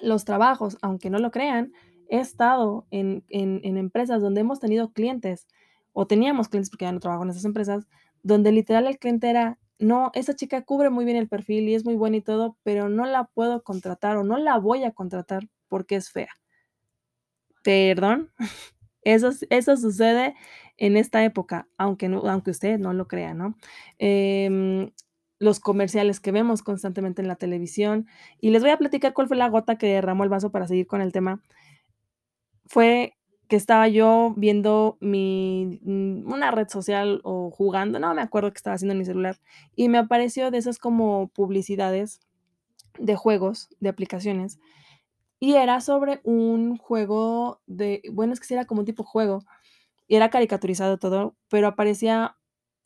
Los 0.00 0.24
trabajos, 0.24 0.78
aunque 0.82 1.10
no 1.10 1.18
lo 1.18 1.30
crean, 1.30 1.72
he 2.08 2.18
estado 2.20 2.86
en 2.90 3.24
en 3.30 3.76
empresas 3.76 4.20
donde 4.22 4.40
hemos 4.42 4.60
tenido 4.60 4.92
clientes, 4.92 5.46
o 5.92 6.06
teníamos 6.06 6.48
clientes, 6.48 6.70
porque 6.70 6.84
ya 6.86 6.92
no 6.92 7.00
trabajo 7.00 7.24
en 7.24 7.30
esas 7.30 7.44
empresas, 7.44 7.86
donde 8.22 8.52
literal 8.52 8.86
el 8.86 8.98
cliente 8.98 9.28
era: 9.30 9.58
"No, 9.78 10.10
esa 10.14 10.34
chica 10.34 10.62
cubre 10.62 10.90
muy 10.90 11.04
bien 11.04 11.16
el 11.16 11.28
perfil 11.28 11.68
y 11.68 11.74
es 11.74 11.84
muy 11.84 11.94
buena 11.96 12.16
y 12.18 12.22
todo, 12.22 12.56
pero 12.64 12.88
no 12.88 13.06
la 13.06 13.24
puedo 13.34 13.62
contratar 13.62 14.16
o 14.16 14.24
no 14.24 14.38
la 14.38 14.58
voy 14.58 14.84
a 14.84 14.92
contratar 14.92 15.48
porque 15.68 15.96
es 15.96 16.10
fea". 16.10 16.30
¿Perdón? 17.64 18.30
Eso 19.04 19.30
eso 19.50 19.76
sucede 19.78 20.34
en 20.76 20.96
esta 20.96 21.24
época, 21.24 21.68
aunque 21.78 22.08
no 22.08 22.20
aunque 22.28 22.50
usted 22.50 22.78
no 22.78 22.92
lo 22.92 23.08
crea, 23.08 23.34
¿no? 23.34 23.56
Em, 23.98 24.92
los 25.40 25.58
comerciales 25.58 26.20
que 26.20 26.32
vemos 26.32 26.62
constantemente 26.62 27.22
en 27.22 27.28
la 27.28 27.34
televisión, 27.34 28.06
y 28.40 28.50
les 28.50 28.62
voy 28.62 28.70
a 28.70 28.78
platicar 28.78 29.14
cuál 29.14 29.26
fue 29.26 29.36
la 29.36 29.48
gota 29.48 29.78
que 29.78 29.88
derramó 29.88 30.22
el 30.22 30.30
vaso 30.30 30.50
para 30.52 30.68
seguir 30.68 30.86
con 30.86 31.00
el 31.00 31.12
tema. 31.12 31.42
Fue 32.66 33.14
que 33.48 33.56
estaba 33.56 33.88
yo 33.88 34.34
viendo 34.36 34.96
mi 35.00 35.80
mm, 35.82 36.30
una 36.32 36.52
red 36.52 36.68
social 36.68 37.20
o 37.24 37.50
jugando, 37.50 37.98
no 37.98 38.14
me 38.14 38.22
acuerdo 38.22 38.52
qué 38.52 38.58
estaba 38.58 38.74
haciendo 38.74 38.92
en 38.92 38.98
mi 38.98 39.04
celular, 39.06 39.40
y 39.74 39.88
me 39.88 39.98
apareció 39.98 40.50
de 40.50 40.58
esas 40.58 40.78
como 40.78 41.28
publicidades 41.28 42.20
de 42.98 43.16
juegos, 43.16 43.70
de 43.80 43.88
aplicaciones, 43.88 44.60
y 45.40 45.54
era 45.54 45.80
sobre 45.80 46.20
un 46.22 46.76
juego 46.76 47.62
de 47.66 48.02
bueno, 48.12 48.34
es 48.34 48.40
que 48.40 48.46
sí 48.46 48.54
era 48.54 48.66
como 48.66 48.80
un 48.80 48.86
tipo 48.86 49.04
juego, 49.04 49.42
y 50.06 50.16
era 50.16 50.30
caricaturizado 50.30 50.98
todo, 50.98 51.34
pero 51.48 51.66
aparecía 51.68 52.36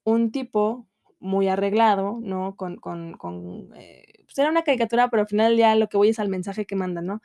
un 0.05 0.31
tipo 0.31 0.87
muy 1.25 1.49
arreglado, 1.49 2.19
¿no? 2.23 2.57
Con 2.57 2.77
con 2.79 3.15
con, 3.15 3.71
eh, 3.77 4.05
pues 4.27 4.39
era 4.39 4.51
una 4.51 4.63
caricatura, 4.65 5.09
pero 5.11 5.23
al 5.23 5.29
final 5.29 5.57
día 5.57 5.75
lo 5.77 5.89
que 5.89 5.97
voy 5.99 6.11
es 6.11 6.19
al 6.21 6.29
mensaje 6.31 6.67
que 6.67 6.77
manda, 6.77 7.03
¿no? 7.03 7.23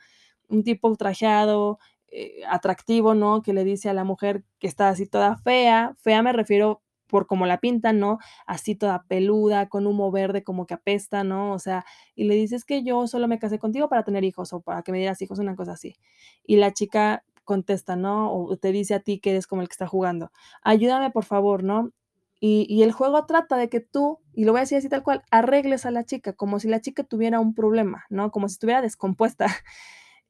Un 0.48 0.64
tipo 0.64 0.94
trajeado, 0.96 1.78
eh, 2.08 2.42
atractivo, 2.48 3.14
¿no? 3.14 3.42
Que 3.42 3.52
le 3.54 3.64
dice 3.64 3.88
a 3.90 3.94
la 3.94 4.04
mujer 4.04 4.44
que 4.58 4.66
está 4.68 4.88
así 4.90 5.06
toda 5.06 5.36
fea, 5.38 5.94
fea 6.02 6.22
me 6.22 6.32
refiero 6.32 6.82
por 7.08 7.26
cómo 7.26 7.46
la 7.46 7.58
pintan, 7.60 7.98
¿no? 8.00 8.18
Así 8.46 8.76
toda 8.76 9.04
peluda, 9.08 9.68
con 9.68 9.86
humo 9.86 10.10
verde 10.12 10.44
como 10.44 10.66
que 10.66 10.74
apesta, 10.74 11.24
¿no? 11.24 11.52
O 11.52 11.58
sea, 11.60 11.84
y 12.16 12.24
le 12.24 12.34
dice: 12.36 12.56
"Es 12.56 12.64
que 12.64 12.82
yo 12.84 13.06
solo 13.08 13.28
me 13.28 13.38
casé 13.40 13.58
contigo 13.60 13.88
para 13.88 14.04
tener 14.04 14.24
hijos 14.24 14.52
o 14.52 14.60
para 14.62 14.82
que 14.82 14.92
me 14.92 14.98
dieras 14.98 15.20
hijos", 15.22 15.38
una 15.40 15.56
cosa 15.56 15.72
así. 15.72 15.96
Y 16.44 16.56
la 16.56 16.72
chica 16.72 17.24
contesta, 17.44 17.96
¿no? 17.96 18.32
O 18.32 18.56
te 18.58 18.72
dice 18.72 18.94
a 18.94 19.00
ti 19.00 19.18
que 19.20 19.30
eres 19.30 19.46
como 19.48 19.62
el 19.62 19.68
que 19.68 19.72
está 19.74 19.86
jugando: 19.88 20.30
"Ayúdame, 20.62 21.10
por 21.10 21.24
favor", 21.24 21.64
¿no? 21.64 21.90
Y 22.42 22.82
el 22.82 22.92
juego 22.92 23.26
trata 23.26 23.56
de 23.58 23.68
que 23.68 23.80
tú, 23.80 24.18
y 24.32 24.44
lo 24.44 24.52
voy 24.52 24.60
a 24.60 24.62
decir 24.62 24.78
así 24.78 24.88
tal 24.88 25.02
cual, 25.02 25.22
arregles 25.30 25.86
a 25.86 25.90
la 25.90 26.04
chica, 26.04 26.32
como 26.32 26.58
si 26.60 26.68
la 26.68 26.80
chica 26.80 27.04
tuviera 27.04 27.38
un 27.40 27.54
problema, 27.54 28.04
¿no? 28.10 28.30
Como 28.30 28.48
si 28.48 28.54
estuviera 28.54 28.82
descompuesta. 28.82 29.46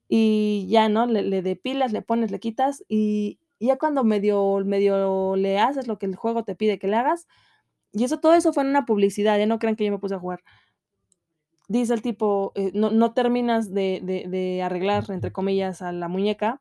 Y 0.08 0.68
ya, 0.70 0.88
¿no? 0.90 1.06
Le 1.06 1.22
le 1.22 1.42
depilas, 1.42 1.92
le 1.92 2.02
pones, 2.02 2.30
le 2.32 2.40
quitas, 2.40 2.84
y 2.88 3.40
ya 3.60 3.78
cuando 3.78 4.04
medio 4.04 4.58
medio 4.66 5.36
le 5.36 5.58
haces 5.60 5.88
lo 5.88 5.98
que 5.98 6.06
el 6.06 6.16
juego 6.16 6.44
te 6.44 6.54
pide 6.56 6.78
que 6.80 6.88
le 6.88 6.96
hagas, 6.96 7.26
y 7.92 8.04
eso 8.04 8.20
todo 8.20 8.34
eso 8.34 8.52
fue 8.54 8.64
en 8.64 8.70
una 8.70 8.86
publicidad, 8.86 9.40
¿eh? 9.40 9.46
No 9.46 9.58
crean 9.60 9.76
que 9.76 9.84
yo 9.86 9.92
me 9.92 9.98
puse 10.00 10.14
a 10.16 10.20
jugar. 10.20 10.42
Dice 11.68 11.94
el 11.94 12.02
tipo, 12.02 12.52
eh, 12.56 12.72
no 12.74 12.90
no 12.90 13.12
terminas 13.14 13.72
de 13.72 14.00
de 14.28 14.62
"arreglar", 14.62 15.04
entre 15.10 15.32
comillas, 15.32 15.82
a 15.82 15.92
la 15.92 16.08
muñeca, 16.08 16.60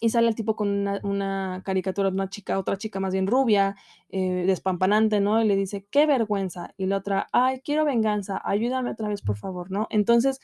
y 0.00 0.10
sale 0.10 0.28
el 0.28 0.34
tipo 0.34 0.56
con 0.56 0.86
una 1.04 1.62
caricatura 1.64 2.10
de 2.10 2.14
una 2.14 2.28
chica, 2.30 2.58
otra 2.58 2.76
chica 2.78 3.00
más 3.00 3.12
bien 3.12 3.26
rubia, 3.26 3.76
eh, 4.10 4.44
despampanante, 4.46 5.20
¿no? 5.20 5.42
Y 5.42 5.46
le 5.48 5.56
dice: 5.56 5.86
"Qué 5.90 6.06
vergüenza". 6.06 6.74
Y 6.76 6.86
la 6.86 6.98
otra: 6.98 7.28
"Ay, 7.32 7.60
quiero 7.64 7.84
venganza, 7.84 8.40
ayúdame 8.44 8.90
otra 8.92 9.08
vez, 9.08 9.22
por 9.22 9.36
favor", 9.36 9.70
¿no? 9.70 9.86
Entonces, 9.90 10.40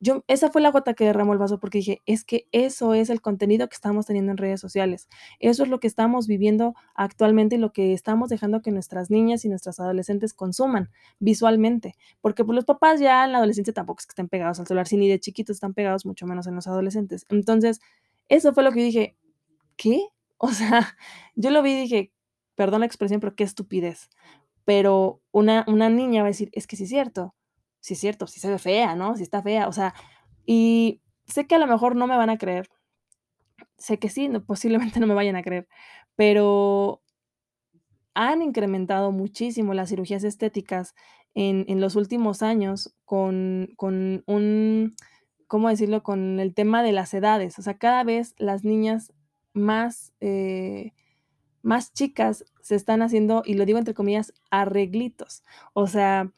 yo 0.00 0.24
esa 0.28 0.50
fue 0.50 0.62
la 0.62 0.70
gota 0.72 0.94
que 0.94 1.04
derramó 1.06 1.32
el 1.34 1.38
vaso, 1.40 1.60
porque 1.60 1.78
dije: 1.78 2.02
"Es 2.06 2.24
que 2.24 2.46
eso 2.52 2.94
es 2.94 3.10
el 3.10 3.20
contenido 3.22 3.68
que 3.68 3.74
estamos 3.74 4.06
teniendo 4.06 4.32
en 4.32 4.38
redes 4.38 4.60
sociales. 4.60 5.08
Eso 5.40 5.64
es 5.64 5.68
lo 5.70 5.80
que 5.80 5.88
estamos 5.88 6.26
viviendo 6.28 6.74
actualmente 6.94 7.56
y 7.56 7.58
lo 7.58 7.72
que 7.72 7.92
estamos 7.94 8.28
dejando 8.30 8.62
que 8.62 8.72
nuestras 8.72 9.10
niñas 9.10 9.44
y 9.44 9.48
nuestras 9.50 9.80
adolescentes 9.80 10.34
consuman 10.34 10.90
visualmente". 11.20 11.94
Porque, 12.20 12.44
pues, 12.44 12.56
los 12.56 12.64
papás 12.66 13.00
ya 13.00 13.24
en 13.26 13.32
la 13.32 13.38
adolescencia 13.38 13.74
tampoco 13.74 14.00
es 14.00 14.06
que 14.06 14.12
estén 14.12 14.28
pegados 14.28 14.60
al 14.60 14.66
celular, 14.68 14.86
si 14.88 14.96
ni 14.98 15.08
de 15.08 15.20
chiquitos 15.20 15.56
están 15.56 15.74
pegados, 15.74 16.06
mucho 16.06 16.26
menos 16.26 16.46
en 16.48 16.54
los 16.56 16.66
adolescentes. 16.68 17.26
Entonces, 17.30 17.80
eso 18.28 18.52
fue 18.54 18.62
lo 18.64 18.72
que 18.72 18.82
dije: 18.82 19.16
"¿Qué?". 19.76 20.02
O 20.40 20.50
sea, 20.52 20.96
yo 21.36 21.50
lo 21.50 21.62
vi 21.62 21.72
y 21.72 21.80
dije, 21.82 22.12
perdón 22.56 22.80
la 22.80 22.86
expresión, 22.86 23.20
pero 23.20 23.34
qué 23.36 23.44
estupidez. 23.44 24.10
Pero 24.66 25.22
una 25.32 25.64
una 25.68 25.90
niña 25.90 26.22
va 26.22 26.28
a 26.28 26.32
decir: 26.32 26.50
"Es 26.54 26.66
que 26.68 26.76
sí 26.76 26.84
es 26.84 26.90
cierto, 26.90 27.34
sí 27.80 27.94
es 27.94 28.00
cierto, 28.00 28.26
sí 28.28 28.40
se 28.40 28.50
ve 28.50 28.58
fea, 28.58 28.94
¿no? 28.96 29.16
Sí 29.16 29.24
está 29.24 29.42
fea". 29.42 29.68
O 29.68 29.72
sea, 29.72 29.94
y 30.46 31.02
sé 31.26 31.46
que 31.48 31.56
a 31.56 31.58
lo 31.60 31.66
mejor 31.68 31.96
no 31.96 32.06
me 32.08 32.16
van 32.18 32.30
a 32.30 32.38
creer. 32.38 32.68
Sé 33.78 33.98
que 33.98 34.08
sí, 34.08 34.28
no, 34.28 34.44
posiblemente 34.46 35.00
no 35.00 35.06
me 35.06 35.14
vayan 35.14 35.36
a 35.36 35.42
creer, 35.42 35.68
pero 36.16 37.02
han 38.14 38.42
incrementado 38.42 39.12
muchísimo 39.12 39.74
las 39.74 39.90
cirugías 39.90 40.24
estéticas 40.24 40.94
en 41.34 41.64
en 41.68 41.80
los 41.80 41.94
últimos 41.96 42.42
años 42.42 42.94
con 43.04 43.68
con 43.76 44.22
un, 44.26 44.94
¿cómo 45.48 45.68
decirlo? 45.70 46.02
Con 46.04 46.40
el 46.40 46.54
tema 46.54 46.82
de 46.82 46.92
las 46.92 47.14
edades. 47.14 47.58
O 47.58 47.62
sea, 47.62 47.78
cada 47.78 48.04
vez 48.04 48.34
las 48.38 48.64
niñas 48.64 49.12
más, 49.54 50.12
eh, 50.20 50.92
más 51.62 51.92
chicas 51.94 52.44
se 52.62 52.76
están 52.76 53.02
haciendo, 53.02 53.42
y 53.46 53.54
lo 53.54 53.66
digo 53.66 53.78
entre 53.78 53.94
comillas, 53.94 54.34
"arreglitos". 54.50 55.44
O 55.74 55.86
sea, 55.88 56.32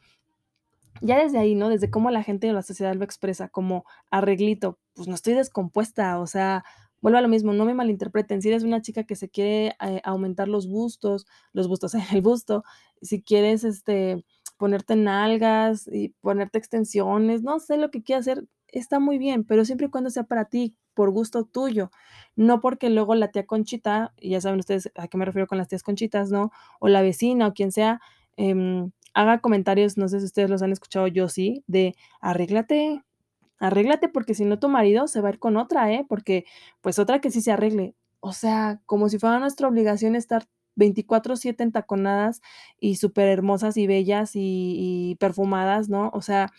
ya 1.01 1.17
desde 1.19 1.37
ahí, 1.39 1.55
¿no? 1.55 1.69
Desde 1.69 1.89
cómo 1.89 2.11
la 2.11 2.23
gente 2.23 2.47
de 2.47 2.53
la 2.53 2.61
sociedad 2.61 2.95
lo 2.95 3.03
expresa 3.03 3.49
como 3.49 3.85
arreglito, 4.11 4.79
pues 4.93 5.07
no 5.07 5.15
estoy 5.15 5.33
descompuesta, 5.33 6.19
o 6.19 6.27
sea, 6.27 6.63
vuelvo 7.01 7.17
a 7.17 7.21
lo 7.21 7.27
mismo, 7.27 7.53
no 7.53 7.65
me 7.65 7.73
malinterpreten, 7.73 8.41
si 8.41 8.49
eres 8.49 8.63
una 8.63 8.81
chica 8.81 9.03
que 9.05 9.15
se 9.15 9.29
quiere, 9.29 9.75
eh, 9.81 10.01
aumentar 10.03 10.47
los 10.47 10.67
bustos 10.67 11.25
los 11.53 11.67
bustos, 11.67 11.93
el 12.15 12.21
busto, 12.21 12.63
si 13.01 13.21
quieres, 13.23 13.63
este, 13.63 14.23
ponerte 14.57 14.95
nalgas 14.95 15.87
y 15.91 16.09
ponerte 16.21 16.57
extensiones, 16.59 17.41
no 17.43 17.59
sé, 17.59 17.77
lo 17.77 17.89
que 17.91 18.03
quieras 18.03 18.27
hacer, 18.27 18.45
está 18.71 18.99
muy 18.99 19.17
bien, 19.17 19.43
pero 19.45 19.65
siempre 19.65 19.87
y 19.87 19.89
cuando 19.89 20.09
sea 20.09 20.23
para 20.23 20.45
ti, 20.45 20.75
por 20.93 21.11
gusto 21.11 21.45
tuyo, 21.45 21.91
no 22.35 22.59
porque 22.61 22.89
luego 22.89 23.15
la 23.15 23.29
tía 23.31 23.45
Conchita, 23.45 24.13
y 24.19 24.31
ya 24.31 24.41
saben 24.41 24.59
ustedes 24.59 24.91
a 24.95 25.07
qué 25.07 25.17
me 25.17 25.25
refiero 25.25 25.47
con 25.47 25.57
las 25.57 25.67
tías 25.69 25.83
Conchitas, 25.83 26.31
¿no? 26.31 26.51
O 26.79 26.87
la 26.89 27.01
vecina 27.01 27.47
o 27.47 27.53
quien 27.53 27.71
sea, 27.71 28.01
em, 28.37 28.91
haga 29.13 29.39
comentarios, 29.41 29.97
no 29.97 30.07
sé 30.09 30.19
si 30.19 30.25
ustedes 30.25 30.49
los 30.49 30.61
han 30.61 30.71
escuchado, 30.73 31.07
yo 31.07 31.29
sí, 31.29 31.63
de: 31.67 31.95
"Arréglate, 32.21 33.03
arréglate, 33.59 34.09
porque 34.09 34.33
si 34.35 34.45
no 34.45 34.59
tu 34.59 34.69
marido 34.69 35.07
se 35.07 35.21
va 35.21 35.29
a 35.29 35.31
ir 35.33 35.39
con 35.39 35.57
otra, 35.57 35.91
¿eh? 35.93 36.05
Porque, 36.09 36.45
pues, 36.81 36.99
otra 36.99 37.21
que 37.21 37.31
sí 37.31 37.41
se 37.41 37.51
arregle". 37.53 37.95
O 38.21 38.33
sea, 38.33 38.81
como 38.87 39.09
si 39.09 39.19
fuera 39.19 39.39
nuestra 39.39 39.67
obligación 39.69 40.15
estar 40.15 40.47
24/7 40.75 41.63
entaconadas 41.63 42.41
y 42.79 42.95
superhermosas 42.97 43.77
y 43.77 43.87
bellas 43.87 44.35
y 44.35 44.75
y 45.11 45.15
perfumadas, 45.17 45.89
¿no? 45.89 46.11
O 46.13 46.21
sea, 46.21 46.51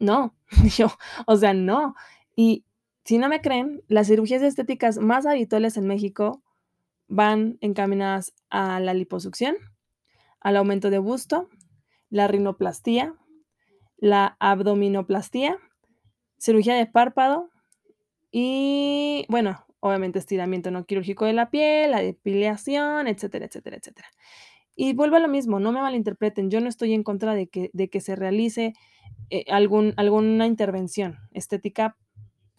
no, 0.00 0.34
yo, 0.76 0.88
o 1.26 1.36
sea, 1.36 1.54
no. 1.54 1.94
Y 2.36 2.64
si 3.04 3.18
no 3.18 3.28
me 3.28 3.40
creen, 3.40 3.82
las 3.88 4.08
cirugías 4.08 4.42
estéticas 4.42 4.98
más 4.98 5.26
habituales 5.26 5.76
en 5.76 5.86
México 5.86 6.42
van 7.08 7.58
encaminadas 7.60 8.34
a 8.50 8.80
la 8.80 8.94
liposucción, 8.94 9.56
al 10.40 10.56
aumento 10.56 10.90
de 10.90 10.98
busto, 10.98 11.48
la 12.10 12.28
rinoplastia, 12.28 13.14
la 13.96 14.36
abdominoplastía, 14.40 15.58
cirugía 16.38 16.74
de 16.74 16.86
párpado 16.86 17.50
y, 18.30 19.26
bueno, 19.28 19.64
obviamente 19.80 20.18
estiramiento 20.18 20.70
no 20.70 20.86
quirúrgico 20.86 21.26
de 21.26 21.34
la 21.34 21.50
piel, 21.50 21.90
la 21.90 22.00
depilación, 22.00 23.06
etcétera, 23.06 23.46
etcétera, 23.46 23.76
etcétera. 23.76 24.08
Y 24.76 24.94
vuelvo 24.94 25.16
a 25.16 25.20
lo 25.20 25.28
mismo, 25.28 25.60
no 25.60 25.72
me 25.72 25.80
malinterpreten, 25.80 26.50
yo 26.50 26.60
no 26.60 26.68
estoy 26.68 26.94
en 26.94 27.02
contra 27.02 27.34
de 27.34 27.48
que 27.48 27.70
de 27.72 27.88
que 27.88 28.00
se 28.00 28.16
realice, 28.16 28.72
eh, 29.34 29.44
algún 29.50 29.94
alguna 29.96 30.46
intervención 30.46 31.18
estética 31.32 31.96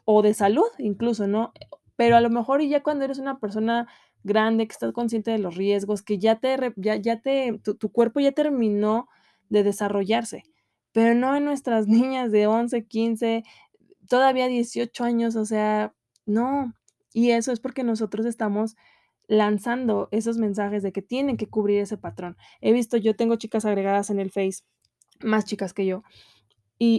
o 0.04 0.22
de 0.22 0.34
salud, 0.34 0.68
incluso, 0.78 1.26
¿no? 1.26 1.54
Pero 1.96 2.18
a 2.18 2.22
lo 2.22 2.30
mejor 2.30 2.62
y 2.62 2.68
ya 2.68 2.84
cuando 2.84 3.06
eres 3.06 3.18
una 3.18 3.40
persona 3.40 3.88
grande, 4.26 4.68
que 4.68 4.74
estás 4.74 4.92
consciente 4.92 5.32
de 5.32 5.38
los 5.40 5.56
riesgos, 5.56 6.02
que 6.04 6.20
ya 6.20 6.36
te 6.40 6.58
ya 6.76 6.98
ya 6.98 7.22
te 7.22 7.60
tu 7.64 7.76
tu 7.76 7.92
cuerpo 7.94 8.20
ya 8.20 8.34
terminó 8.34 9.08
de 9.50 9.64
desarrollarse, 9.64 10.44
pero 10.92 11.16
no 11.16 11.36
en 11.38 11.46
nuestras 11.46 11.88
niñas 11.98 12.32
de 12.34 12.48
11, 12.48 12.86
15, 12.86 13.44
todavía 14.10 14.48
18 14.48 15.04
años, 15.06 15.38
o 15.38 15.46
sea, 15.46 15.94
no. 16.26 16.74
Y 17.14 17.32
eso 17.32 17.54
es 17.54 17.62
porque 17.62 17.84
nosotros 17.86 18.26
estamos 18.26 18.76
lanzando 19.28 20.10
esos 20.12 20.38
mensajes 20.38 20.84
de 20.84 20.92
que 20.92 21.02
tienen 21.02 21.38
que 21.38 21.48
cubrir 21.48 21.80
ese 21.80 21.98
patrón. 21.98 22.36
He 22.60 22.74
visto, 22.74 22.98
yo 22.98 23.16
tengo 23.16 23.38
chicas 23.38 23.64
agregadas 23.66 24.10
en 24.10 24.20
el 24.20 24.32
Face, 24.32 24.64
más 25.22 25.46
chicas 25.46 25.74
que 25.74 25.86
yo, 25.86 26.04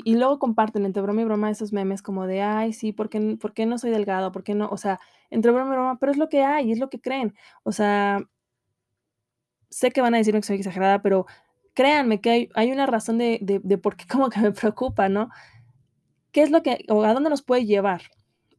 y 0.05 0.15
luego 0.17 0.39
comparten 0.39 0.85
entre 0.87 1.03
broma 1.03 1.23
y 1.23 1.25
broma 1.25 1.51
esos 1.51 1.73
memes 1.73 2.03
como 2.03 2.27
de: 2.27 2.43
"Ay, 2.43 2.73
sí, 2.73 2.93
¿por 2.93 3.09
qué 3.11 3.67
no 3.67 3.79
soy 3.79 3.91
delgado? 3.91 4.33
¿Por 4.33 4.45
qué 4.45 4.55
no?". 4.55 4.69
O 4.71 4.77
sea, 4.79 5.01
entre 5.31 5.53
broma 5.53 5.69
y 5.73 5.77
broma, 5.77 5.99
pero 5.99 6.13
es 6.13 6.19
lo 6.19 6.29
que 6.29 6.43
hay, 6.45 6.73
es 6.73 6.79
lo 6.79 6.89
que 6.91 7.01
creen. 7.01 7.35
O 7.65 7.73
sea 7.73 8.21
sé 9.71 9.91
que 9.91 10.01
van 10.01 10.15
a 10.15 10.19
decirme 10.19 10.41
que 10.41 10.47
soy 10.47 10.57
exagerada, 10.57 11.03
pero 11.03 11.27
créanme 11.75 12.21
que 12.21 12.31
hay 12.31 12.49
hay 12.55 12.73
una 12.73 12.87
razón 12.87 13.19
de 13.19 13.39
de 13.43 13.61
de 13.63 13.79
por 13.79 13.97
qué 13.97 14.07
como 14.13 14.31
que 14.31 14.41
me 14.41 14.53
preocupa, 14.53 15.09
¿no? 15.09 15.31
¿Qué 16.33 16.43
es 16.43 16.51
lo 16.51 16.63
que 16.63 16.85
o 16.89 17.03
a 17.05 17.15
dónde 17.15 17.31
nos 17.31 17.43
puede 17.43 17.65
llevar, 17.67 18.03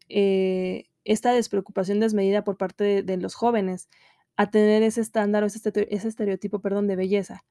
eh, 0.10 0.86
esta 1.06 1.32
despreocupación 1.34 1.99
desmedida 1.99 2.43
por 2.43 2.58
parte 2.58 2.84
de 2.84 3.03
de 3.03 3.17
los 3.17 3.36
jóvenes 3.36 3.89
a 4.38 4.49
tener 4.51 4.84
ese 4.84 5.01
estándar 5.01 5.43
o 5.43 5.47
ese 5.47 5.60
ese 5.89 6.08
estereotipo, 6.08 6.60
perdón, 6.62 6.88
de 6.88 6.95
belleza? 6.95 7.43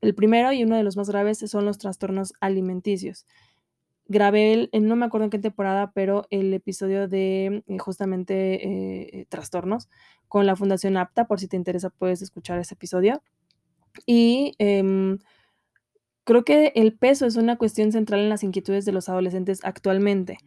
El 0.00 0.14
primero, 0.14 0.52
y 0.52 0.62
uno 0.64 0.76
de 0.76 0.84
los 0.84 0.96
más 0.96 1.08
graves, 1.10 1.38
son 1.38 1.64
los 1.64 1.78
trastornos 1.78 2.32
alimenticios. 2.40 3.26
Grabé 4.06 4.54
el 4.54 4.70
en 4.72 4.88
no 4.88 4.96
me 4.96 5.06
acuerdo 5.06 5.24
en 5.26 5.30
qué 5.30 5.38
temporada, 5.38 5.92
pero 5.94 6.26
el 6.30 6.54
episodio 6.54 7.08
de, 7.08 7.62
eh, 7.66 7.78
justamente, 7.78 9.20
eh, 9.20 9.26
trastornos 9.28 9.88
con 10.28 10.46
la 10.46 10.56
Fundación 10.56 10.96
APTA, 10.96 11.26
por 11.28 11.40
si 11.40 11.48
te 11.48 11.56
interesa, 11.56 11.90
puedes 11.90 12.22
escuchar 12.22 12.58
ese 12.60 12.74
episodio. 12.74 13.22
Y, 14.06 14.54
em, 14.58 15.18
creo 16.24 16.44
que 16.44 16.72
el 16.74 16.96
peso 16.96 17.26
es 17.26 17.36
una 17.36 17.56
cuestión 17.56 17.92
central 17.92 18.20
en 18.20 18.28
las 18.28 18.42
inquietudes 18.44 18.84
de 18.84 18.92
los 18.92 19.08
adolescentes 19.08 19.60
actualmente. 19.64 20.38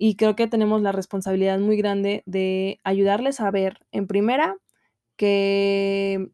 y 0.00 0.16
creo 0.16 0.36
que 0.36 0.48
tenemos 0.48 0.82
la 0.82 0.92
responsabilidad 0.92 1.58
muy 1.60 1.76
grande 1.76 2.22
de 2.26 2.80
ayudarles 2.84 3.40
a 3.40 3.50
ver, 3.50 3.80
en 3.92 4.06
primera, 4.08 4.56
que 5.16 6.30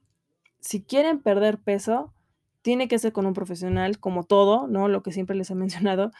si 0.60 0.82
quieren 0.84 1.20
perder 1.22 1.58
peso, 1.60 2.14
tiene 2.62 2.88
que 2.88 2.99
ser 2.99 3.12
con 3.12 3.27
un 3.27 3.35
profesional, 3.35 3.99
como 4.01 4.25
todo, 4.25 4.66
¿no? 4.68 4.88
Lo 4.88 5.03
que 5.03 5.12
siempre 5.12 5.37
les 5.37 5.51
he 5.51 5.55
mencionado, 5.57 6.11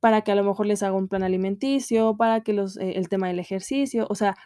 para 0.00 0.22
que 0.22 0.32
a 0.32 0.34
lo 0.36 0.44
mejor 0.44 0.66
les 0.66 0.82
haga 0.82 0.96
un 0.96 1.08
plan 1.08 1.22
alimenticio, 1.22 2.16
para 2.16 2.42
que 2.42 2.52
los 2.52 2.76
eh, 2.78 2.92
el 2.96 3.08
tema 3.08 3.28
del 3.28 3.38
ejercicio, 3.40 4.06
o 4.10 4.14
sea, 4.14 4.36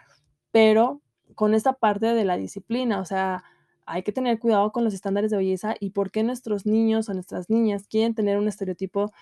pero 0.53 1.03
con 1.35 1.55
esta 1.55 1.75
parte 1.75 2.07
de 2.15 2.25
la 2.25 2.37
disciplina, 2.37 3.01
o 3.01 3.05
sea, 3.05 3.45
hay 3.87 4.03
que 4.03 4.13
tener 4.13 4.39
cuidado 4.39 4.73
con 4.73 4.85
los 4.85 4.95
estándares 4.95 5.31
de 5.31 5.39
belleza 5.39 5.75
y 5.81 5.91
por 5.91 6.11
qué 6.11 6.23
nuestros 6.23 6.67
niños 6.67 7.09
o 7.09 7.15
nuestras 7.15 7.51
niñas 7.51 7.87
quieren 7.89 8.15
tener 8.15 8.39
un 8.39 8.49
estereotipo 8.49 9.13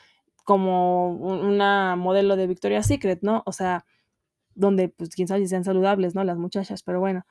como 0.44 1.10
un 1.10 1.44
una 1.46 1.96
modelo 1.96 2.36
de 2.36 2.46
Victoria's 2.46 2.86
Secret, 2.86 3.20
¿no? 3.22 3.42
O 3.46 3.52
sea, 3.52 3.84
donde, 4.54 4.88
pues, 4.90 5.10
quién 5.10 5.28
sabe 5.28 5.42
si 5.42 5.48
sean 5.48 5.64
saludables, 5.64 6.14
¿no? 6.14 6.24
Las 6.24 6.38
muchachas, 6.38 6.82
pero 6.82 7.00
bueno. 7.00 7.24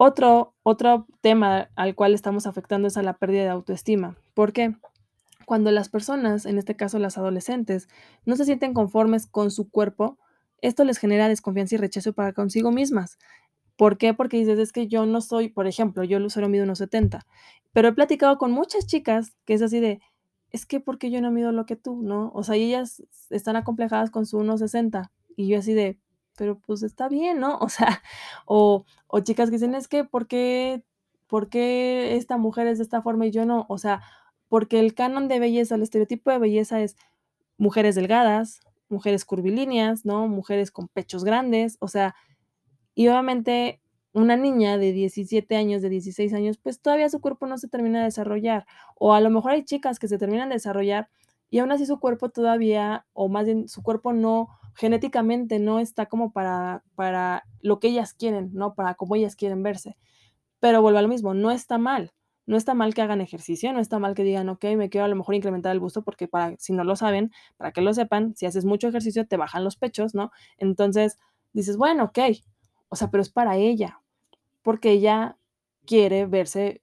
Otro 0.00 0.52
otro 0.62 1.06
tema 1.22 1.70
al 1.74 1.94
cual 1.94 2.12
estamos 2.12 2.46
afectando 2.46 2.86
es 2.88 2.98
a 2.98 3.02
la 3.02 3.16
pérdida 3.16 3.44
de 3.44 3.48
autoestima, 3.48 4.18
¿por 4.34 4.52
qué? 4.52 4.76
Cuando 5.46 5.70
las 5.72 5.88
personas, 5.88 6.46
en 6.46 6.58
este 6.58 6.76
caso 6.76 6.98
las 6.98 7.18
adolescentes, 7.18 7.88
no 8.26 8.36
se 8.36 8.44
sienten 8.44 8.74
conformes 8.74 9.26
con 9.26 9.50
su 9.50 9.70
cuerpo, 9.70 10.18
esto 10.62 10.84
les 10.84 10.98
genera 10.98 11.28
desconfianza 11.28 11.76
y 11.76 11.78
rechazo 11.78 12.12
para 12.14 12.32
consigo 12.34 12.72
mismas, 12.72 13.18
¿por 13.76 13.98
qué? 13.98 14.14
Porque 14.14 14.38
dices: 14.38 14.58
"Es 14.58 14.72
que 14.72 14.88
yo 14.88 15.06
no 15.06 15.20
soy", 15.22 15.48
por 15.50 15.66
ejemplo, 15.68 16.04
yo 16.04 16.20
Lucero 16.20 16.48
mido 16.48 16.66
1.70, 16.66 17.26
pero 17.72 17.88
he 17.88 17.92
platicado 17.94 18.38
con 18.38 18.52
muchas 18.52 18.86
chicas 18.86 19.34
que 19.46 19.54
es 19.54 19.62
así 19.62 19.80
de: 19.80 20.00
"Es 20.52 20.66
que, 20.66 20.80
¿por 20.80 20.98
qué 20.98 21.10
yo 21.10 21.20
no 21.22 21.32
mido 21.32 21.52
lo 21.52 21.66
que 21.66 21.76
tú?", 21.76 22.02
¿no? 22.02 22.32
O 22.34 22.44
sea, 22.44 22.56
ellas 22.56 23.02
están 23.30 23.56
acomplejadas 23.56 24.10
con 24.10 24.26
su 24.26 24.38
1.60, 24.38 25.12
y 25.36 25.48
yo 25.48 25.58
así 25.60 25.74
de: 25.74 25.98
"Pero, 26.36 26.58
pues, 26.60 26.82
está 26.82 27.08
bien", 27.08 27.40
¿no? 27.40 27.58
O 27.58 27.68
sea, 27.68 28.02
o 28.46 28.84
o 29.08 29.20
chicas 29.20 29.50
que 29.50 29.56
dicen: 29.56 29.74
"Es 29.74 29.88
que, 29.88 30.04
¿por 30.04 30.26
qué 30.28 30.84
por 31.28 31.48
qué 31.50 32.16
esta 32.16 32.36
mujer 32.38 32.66
es 32.68 32.78
de 32.78 32.84
esta 32.84 33.02
forma 33.02 33.26
y 33.26 33.30
yo 33.32 33.46
no?". 33.46 33.66
O 33.68 33.78
sea, 33.78 34.02
porque 34.48 34.80
el 34.80 34.94
canon 34.94 35.28
de 35.28 35.40
belleza, 35.40 35.74
el 35.76 35.82
estereotipo 35.82 36.30
de 36.30 36.38
belleza 36.38 36.80
es 36.82 36.96
mujeres 37.58 37.94
delgadas, 37.96 38.60
mujeres 38.88 39.24
curvilíneas, 39.26 40.04
¿no? 40.06 40.28
Mujeres 40.28 40.70
con 40.72 40.88
pechos 40.88 41.24
grandes, 41.24 41.76
o 41.80 41.88
sea, 41.88 42.14
y 42.94 43.08
obviamente 43.08 43.80
una 44.12 44.36
niña 44.36 44.78
de 44.78 44.92
17 44.92 45.56
años, 45.56 45.82
de 45.82 45.90
16 45.90 46.32
años, 46.34 46.58
pues, 46.58 46.80
todavía 46.80 47.08
su 47.10 47.20
cuerpo 47.20 47.46
no 47.46 47.58
se 47.58 47.68
termina 47.68 47.98
de 48.00 48.06
desarrollar, 48.06 48.66
o 48.96 49.14
a 49.14 49.20
lo 49.20 49.30
mejor 49.30 49.52
hay 49.52 49.64
chicas 49.64 49.98
que 49.98 50.08
se 50.08 50.18
terminan 50.18 50.48
de 50.50 50.56
desarrollar 50.56 51.08
y 51.50 51.58
aún 51.60 51.72
así 51.72 51.86
su 51.86 52.00
cuerpo 52.00 52.30
todavía, 52.30 53.06
o 53.12 53.28
más 53.28 53.46
bien 53.46 53.68
su 53.68 53.82
cuerpo 53.82 54.12
no 54.14 54.48
genéticamente 54.76 55.58
no 55.60 55.80
está 55.80 56.06
como 56.06 56.32
para 56.32 56.84
para 56.96 57.44
lo 57.62 57.80
que 57.80 57.88
ellas 57.88 58.14
quieren, 58.14 58.50
¿no? 58.54 58.74
Para 58.74 58.94
cómo 58.96 59.16
ellas 59.16 59.36
quieren 59.36 59.62
verse. 59.64 59.96
Pero 60.60 60.82
vuelvo 60.82 60.98
a 60.98 61.02
lo 61.02 61.08
mismo, 61.08 61.34
no 61.34 61.50
está 61.52 61.78
mal, 61.78 62.12
no 62.46 62.56
está 62.56 62.74
mal 62.74 62.94
que 62.94 63.02
hagan 63.02 63.20
ejercicio, 63.22 63.72
no 63.72 63.80
está 63.80 63.98
mal 64.00 64.14
que 64.14 64.24
digan: 64.24 64.48
"Okey, 64.50 64.76
me 64.76 64.90
quiero 64.90 65.04
a 65.06 65.08
lo 65.08 65.16
mejor 65.16 65.34
incrementar 65.36 65.72
el 65.72 65.80
busto", 65.80 66.02
porque 66.04 66.28
para 66.28 66.56
si 66.58 66.72
no 66.74 66.84
lo 66.84 66.96
saben, 66.96 67.32
para 67.58 67.72
que 67.72 67.82
lo 67.82 67.94
sepan, 67.94 68.34
si 68.36 68.46
haces 68.46 68.64
mucho 68.66 68.88
ejercicio, 68.88 69.26
te 69.26 69.36
bajan 69.38 69.64
los 69.64 69.76
pechos, 69.76 70.14
¿no? 70.14 70.30
Entonces, 70.58 71.18
dices: 71.54 71.76
"Bueno, 71.78 72.04
okey", 72.06 72.44
o 72.90 72.96
sea, 72.96 73.10
pero 73.10 73.22
es 73.22 73.30
para 73.30 73.56
ella, 73.56 74.00
porque 74.62 74.92
ella 74.92 75.38
quiere 75.86 76.26
verse 76.26 76.82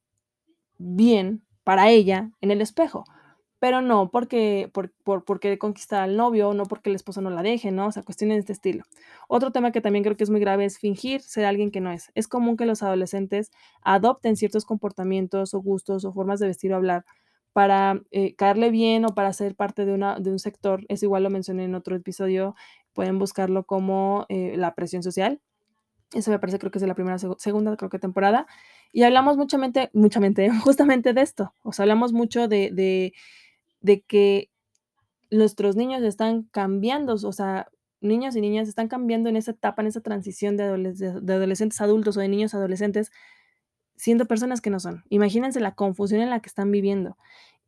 bien 0.80 1.44
para 1.66 1.90
ella 1.92 2.32
en 2.42 2.52
el 2.52 2.62
espejo, 2.62 3.06
pero 3.64 3.80
no 3.82 4.12
porque 4.12 4.70
por 4.74 4.92
por 5.06 5.24
por 5.24 5.40
querer 5.40 5.58
conquistar 5.58 6.04
al 6.04 6.18
novio, 6.18 6.54
no 6.54 6.66
porque 6.66 6.90
el 6.90 6.98
esposo 6.98 7.22
no 7.22 7.30
la 7.30 7.42
deje, 7.44 7.72
¿no? 7.72 7.88
O 7.88 7.92
sea, 7.94 8.04
cuestiones 8.04 8.36
de 8.36 8.40
este 8.42 8.52
estilo. 8.52 8.84
Otro 9.30 9.54
tema 9.54 9.72
que 9.72 9.80
también 9.80 10.04
creo 10.04 10.18
que 10.18 10.26
es 10.26 10.30
muy 10.30 10.42
grave 10.42 10.66
es 10.66 10.78
fingir 10.80 11.22
ser 11.22 11.46
alguien 11.46 11.72
que 11.72 11.80
no 11.80 11.90
es. 11.90 12.12
Es 12.14 12.28
común 12.28 12.58
que 12.58 12.66
los 12.66 12.84
adolescentes 12.84 13.52
adopten 13.82 14.36
ciertos 14.36 14.66
comportamientos, 14.66 15.54
o 15.54 15.62
gustos, 15.62 16.04
o 16.04 16.12
formas 16.12 16.42
de 16.42 16.48
vestir 16.48 16.74
o 16.74 16.76
hablar 16.76 17.06
para, 17.54 18.02
eh, 18.12 18.36
caerle 18.36 18.70
bien 18.70 19.06
o 19.06 19.16
para 19.16 19.32
ser 19.32 19.56
parte 19.56 19.86
de 19.86 19.94
una 19.94 20.20
de 20.20 20.30
un 20.32 20.40
sector, 20.40 20.84
eso 20.90 21.06
igual 21.06 21.24
lo 21.24 21.30
mencioné 21.30 21.64
en 21.64 21.76
otro 21.76 21.96
episodio, 21.96 22.56
pueden 22.92 23.18
buscarlo 23.18 23.64
como, 23.66 24.26
eh, 24.28 24.56
la 24.58 24.76
presión 24.76 25.04
social. 25.04 25.40
Eso 26.14 26.32
me 26.32 26.40
parece, 26.40 26.60
creo 26.60 26.72
que 26.72 26.80
es 26.80 26.82
de 26.82 26.88
la 26.88 26.96
primera, 26.96 27.18
segu 27.18 27.36
segunda, 27.40 27.78
creo 27.78 27.90
que 27.90 28.00
temporada, 28.00 28.46
y 28.92 29.04
hablamos 29.04 29.38
muchamente 29.38 29.90
muchamente, 29.94 30.50
justamente 30.64 31.14
de 31.14 31.22
esto, 31.22 31.54
o 31.64 31.72
sea, 31.72 31.84
hablamos 31.84 32.14
mucho 32.14 32.48
de 32.50 33.14
de 33.84 34.02
que 34.02 34.50
nuestros 35.30 35.76
niños 35.76 36.02
están 36.02 36.44
cambiando, 36.44 37.14
o 37.14 37.32
sea, 37.32 37.68
niños 38.02 38.36
y 38.36 38.42
niñas 38.42 38.68
están 38.68 38.88
cambiando 38.88 39.30
en 39.30 39.36
esa 39.36 39.52
etapa, 39.52 39.82
en 39.84 39.90
esa 39.90 40.02
transición 40.02 40.58
de 40.58 40.66
de 40.66 41.34
adolescentes 41.34 41.80
a 41.82 41.84
adultos, 41.84 42.18
o 42.18 42.22
de 42.22 42.30
niños 42.30 42.56
adolescentes, 42.56 43.12
siendo 43.96 44.26
personas 44.26 44.62
que 44.62 44.70
no 44.72 44.80
son. 44.80 45.04
Imagínense 45.10 45.60
la 45.60 45.76
confusión 45.76 46.22
en 46.22 46.30
la 46.32 46.40
que 46.40 46.50
están 46.50 46.72
viviendo. 46.72 47.18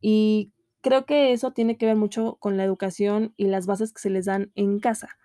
Y 0.00 0.52
creo 0.82 1.06
que 1.06 1.32
eso 1.32 1.52
tiene 1.52 1.76
que 1.76 1.86
ver 1.86 1.96
mucho 1.96 2.36
con 2.40 2.56
la 2.56 2.64
educación 2.64 3.34
y 3.36 3.46
las 3.46 3.66
bases 3.66 3.92
que 3.92 4.00
se 4.00 4.10
les 4.10 4.26
dan 4.26 4.52
en 4.54 4.80
casa, 4.80 5.16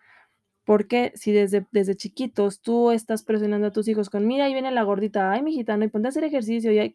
porque 0.65 1.11
si 1.15 1.31
desde 1.31 1.67
desde 1.71 1.95
chiquitos 1.95 2.61
tú 2.61 2.91
estás 2.91 3.23
presionando 3.23 3.67
a 3.67 3.71
tus 3.71 3.87
hijos 3.87 4.09
con: 4.09 4.27
"Mira, 4.27 4.45
ahí 4.45 4.53
viene 4.53 4.71
la 4.71 4.83
gordita, 4.83 5.31
ay, 5.31 5.41
mijita, 5.43 5.77
no, 5.77 5.85
y 5.85 5.89
ponte 5.89 6.07
a 6.07 6.09
hacer 6.09 6.23
ejercicio", 6.23 6.71
y 6.71 6.79
ahí 6.79 6.93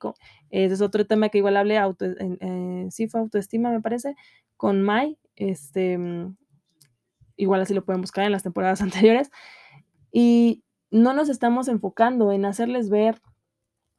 ese 0.50 0.74
es 0.74 0.81
otro 0.83 1.07
tema 1.07 1.29
que 1.31 1.38
igual 1.38 1.57
hablé 1.57 1.79
auto 1.79 2.05
en 2.07 2.38
eh, 2.40 2.88
sí 2.90 3.09
fue 3.09 3.20
autoestima, 3.20 3.70
me 3.70 3.81
parece, 3.81 4.14
con 4.57 4.83
Mai, 4.83 5.18
este, 5.37 5.98
mm, 5.98 6.37
igual 7.37 7.61
así 7.61 7.74
lo 7.74 7.85
pueden 7.85 8.00
buscar 8.00 8.24
en 8.24 8.33
las 8.33 8.42
temporadas 8.42 8.81
anteriores, 8.83 9.31
y 10.12 10.64
no 10.92 11.14
nos 11.14 11.29
estamos 11.29 11.68
enfocando 11.68 12.33
en 12.33 12.44
hacerles 12.44 12.90
ver 12.90 13.20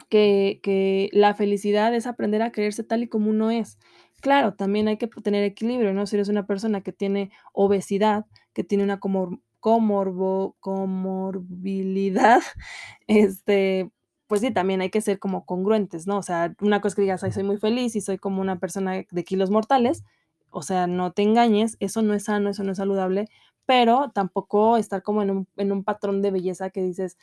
que 0.10 0.60
que 0.64 1.10
la 1.14 1.36
felicidad 1.36 1.94
es 1.96 2.08
aprender 2.08 2.42
a 2.42 2.52
quererse 2.52 2.84
tal 2.84 3.04
y 3.04 3.10
como 3.10 3.30
uno 3.32 3.52
es. 3.52 3.80
Claro, 4.22 4.56
también 4.56 4.88
hay 4.88 4.98
que 4.98 5.08
tener 5.08 5.44
equilibrio, 5.44 5.94
¿no? 5.94 6.06
Si 6.08 6.16
eres 6.18 6.30
una 6.30 6.48
persona 6.48 6.82
que 6.82 6.94
tiene 6.94 7.32
obesidad, 7.54 8.26
que 8.54 8.64
tiene 8.64 8.84
una 8.86 9.00
comor 9.00 9.40
comorbo 9.68 10.56
comorbilidad, 10.62 12.42
este, 13.08 13.92
pues 14.28 14.42
sí, 14.42 14.52
también 14.52 14.82
hay 14.82 14.90
que 14.90 15.02
ser 15.02 15.20
como 15.20 15.46
congruentes, 15.46 16.08
¿no? 16.08 16.18
O 16.20 16.24
sea, 16.24 16.54
una 16.62 16.80
cosa 16.82 16.90
es 16.94 16.96
que 16.96 17.02
digas: 17.04 17.24
"Ay, 17.24 17.32
soy 17.34 17.44
muy 17.44 17.58
feliz 17.58 17.96
y 17.96 18.02
soy 18.02 18.18
como 18.18 18.42
una 18.42 18.60
persona 18.60 19.04
de 19.12 19.24
kilos 19.26 19.50
mortales", 19.52 20.04
o 20.52 20.62
sea, 20.62 20.88
no 20.88 21.12
te 21.14 21.24
engañes, 21.24 21.76
eso 21.82 22.02
no 22.02 22.14
es 22.14 22.26
sano, 22.26 22.50
eso 22.50 22.64
no 22.64 22.72
es 22.72 22.78
saludable, 22.78 23.28
pero 23.66 24.12
tampoco 24.14 24.78
estar 24.78 25.04
como 25.04 25.22
en 25.22 25.32
un 25.32 25.48
en 25.58 25.72
un 25.74 25.84
patrón 25.84 26.22
de 26.22 26.32
belleza 26.32 26.70
que 26.70 26.82
dices: 26.84 27.18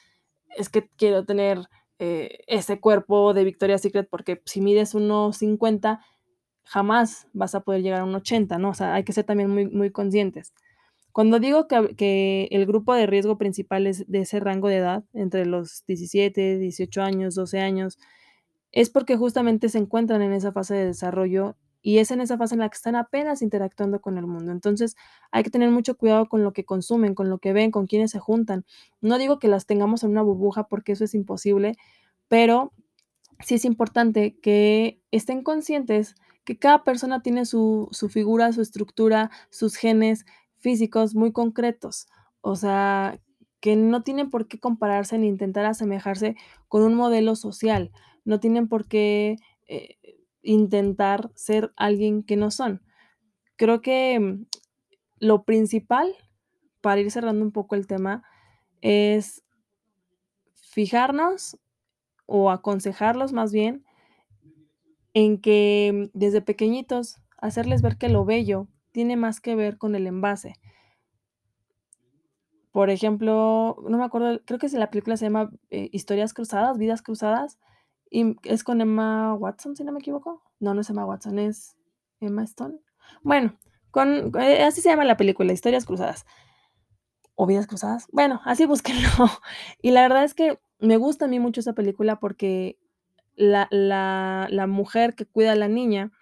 "Es 0.57 0.68
que 0.70 0.88
quiero 0.98 1.24
tener, 1.26 1.61
eh, 2.00 2.40
ese 2.48 2.80
cuerpo 2.80 3.35
de 3.35 3.44
Victoria's 3.44 3.83
Secret", 3.83 4.09
porque 4.11 4.42
si 4.46 4.61
mides 4.61 4.94
1.50, 4.94 6.00
jamás 6.64 7.28
vas 7.35 7.54
a 7.54 7.61
poder 7.62 7.83
llegar 7.83 8.00
a 8.00 8.04
1.80, 8.04 8.59
¿no? 8.59 8.70
O 8.70 8.74
sea, 8.74 8.94
hay 8.94 9.04
que 9.04 9.12
ser 9.14 9.24
también 9.24 9.50
muy 9.50 9.66
muy 9.68 9.90
conscientes. 9.92 10.52
Cuando 11.14 11.38
digo 11.38 11.68
que 11.68 12.48
el 12.50 12.66
grupo 12.66 12.92
de 12.92 13.07
riesgo 13.07 13.38
principal 13.38 13.87
es 13.87 14.05
de 14.11 14.22
ese 14.22 14.40
rango 14.40 14.66
de 14.66 14.79
edad, 14.79 15.05
entre 15.12 15.46
los 15.46 15.87
17, 15.87 16.59
18 16.59 17.03
años, 17.03 17.37
12 17.37 17.61
años, 17.61 18.00
es 18.72 18.90
porque 18.90 19.16
justamente 19.16 19.68
se 19.68 19.79
encuentran 19.79 20.22
en 20.22 20.33
esa 20.33 20.50
fase 20.50 20.74
de 20.74 20.87
desarrollo, 20.87 21.57
y 21.83 21.98
es 21.98 22.11
en 22.11 22.20
esa 22.20 22.37
fase 22.37 22.57
en 22.57 22.62
la 22.62 22.68
que 22.68 22.74
están 22.74 22.96
apenas 22.96 23.42
interactuando 23.42 24.00
con 24.00 24.18
el 24.18 24.27
mundo. 24.27 24.50
Entonces, 24.50 24.96
hay 25.31 25.44
que 25.44 25.50
tener 25.50 25.70
mucho 25.70 25.96
cuidado 25.96 26.29
con 26.29 26.42
lo 26.42 26.53
que 26.53 26.64
consumen, 26.64 27.14
con 27.14 27.31
lo 27.31 27.38
que 27.38 27.53
ven, 27.53 27.70
con 27.70 27.87
quiénes 27.87 28.11
se 28.11 28.18
juntan. 28.18 28.64
No 29.00 29.16
digo 29.16 29.38
que 29.38 29.46
las 29.46 29.66
tengamos 29.66 30.03
en 30.03 30.11
una 30.11 30.22
burbuja, 30.22 30.66
porque 30.66 30.90
eso 30.90 31.05
es 31.05 31.14
imposible, 31.14 31.77
pero 32.27 32.72
sí 33.38 33.55
es 33.55 33.64
importante 33.64 34.37
que 34.40 35.00
estén 35.12 35.44
conscientes 35.44 36.16
que 36.44 36.59
cada 36.59 36.83
persona 36.83 37.22
tiene 37.22 37.46
su 37.46 37.88
su 37.92 38.09
figura, 38.09 38.53
su 38.53 38.62
estructura, 38.62 39.31
sus 39.50 39.77
genes 39.77 40.27
físicos 40.64 41.14
muy 41.14 41.31
concretos. 41.33 42.09
O 42.40 42.57
sea, 42.57 43.20
que 43.61 43.77
no 43.77 44.03
tienen 44.03 44.31
por 44.31 44.48
qué 44.48 44.59
compararse 44.59 45.18
ni 45.18 45.29
intentar 45.29 45.66
asemejarse 45.66 46.37
con 46.68 46.83
un 46.83 46.94
modelo 46.94 47.37
social. 47.37 47.92
No 48.24 48.40
tienen 48.40 48.66
por 48.66 48.88
qué, 48.88 49.37
eh, 49.68 49.98
intentar 50.42 51.31
ser 51.35 51.72
alguien 51.77 52.22
que 52.22 52.37
no 52.37 52.50
son. 52.50 52.83
Creo 53.57 53.83
que, 53.83 54.18
mm, 54.20 54.46
lo 55.20 55.44
principal, 55.44 56.14
para 56.81 57.00
ir 57.03 57.11
cerrando 57.11 57.44
un 57.44 57.53
poco 57.53 57.74
el 57.77 57.87
tema, 57.87 58.22
es 58.81 59.44
fijarnos, 60.55 61.59
o 62.27 62.50
aconsejarlos 62.50 63.35
más 63.35 63.53
bien 63.53 63.85
en 65.14 65.40
que 65.40 66.11
desde 66.14 66.40
pequeñitos 66.42 67.16
hacerles 67.38 67.83
ver 67.83 67.98
que 67.98 68.09
lo 68.09 68.24
bello 68.24 68.68
tiene 68.94 69.16
más 69.16 69.40
que 69.40 69.57
ver 69.57 69.76
con 69.76 69.96
el 69.96 70.07
envase. 70.07 70.54
Por 72.70 72.90
ejemplo, 72.90 73.76
no 73.88 73.98
me 73.98 74.04
acuerdo, 74.04 74.40
creo 74.44 74.61
que 74.61 74.68
si 74.68 74.76
la 74.76 74.88
película 74.88 75.16
se 75.16 75.26
llama, 75.26 75.50
eh, 75.70 75.88
Historias 75.92 76.33
cruzadas, 76.33 76.78
Vidas 76.78 77.02
cruzadas, 77.02 77.59
y 78.09 78.37
es 78.44 78.62
con 78.62 78.80
Emma 78.80 79.35
Watson, 79.35 79.74
si 79.74 79.83
no 79.83 79.90
me 79.90 79.98
equivoco. 79.98 80.44
No, 80.61 80.74
no 80.74 80.80
es 80.80 80.90
Emma 80.90 81.04
Watson, 81.04 81.40
es 81.40 81.76
Emma 82.20 82.44
Stone. 82.44 82.78
Bueno, 83.24 83.59
eh, 84.40 84.62
así 84.62 84.80
se 84.80 84.90
llama 84.90 85.04
la 85.04 85.16
película, 85.16 85.52
Historias 85.52 85.87
cruzadas. 85.87 86.24
¿O 87.35 87.46
Vidas 87.46 87.66
cruzadas? 87.66 88.07
Bueno, 88.12 88.40
así 88.44 88.64
búsquenlo. 88.64 89.09
Y 89.83 89.90
la 89.90 90.02
verdad 90.02 90.22
es 90.22 90.35
que 90.35 90.61
me 90.78 90.98
gusta 90.98 91.24
a 91.24 91.28
mí 91.28 91.40
mucho 91.40 91.61
esa 91.61 91.72
película 91.72 92.20
porque 92.20 92.78
la 93.35 93.66
la 93.72 94.46
la 94.50 94.68
mujer 94.68 95.16
que 95.16 95.26
cuida 95.26 95.50
a 95.52 95.57
la 95.57 95.66
niña, 95.66 96.12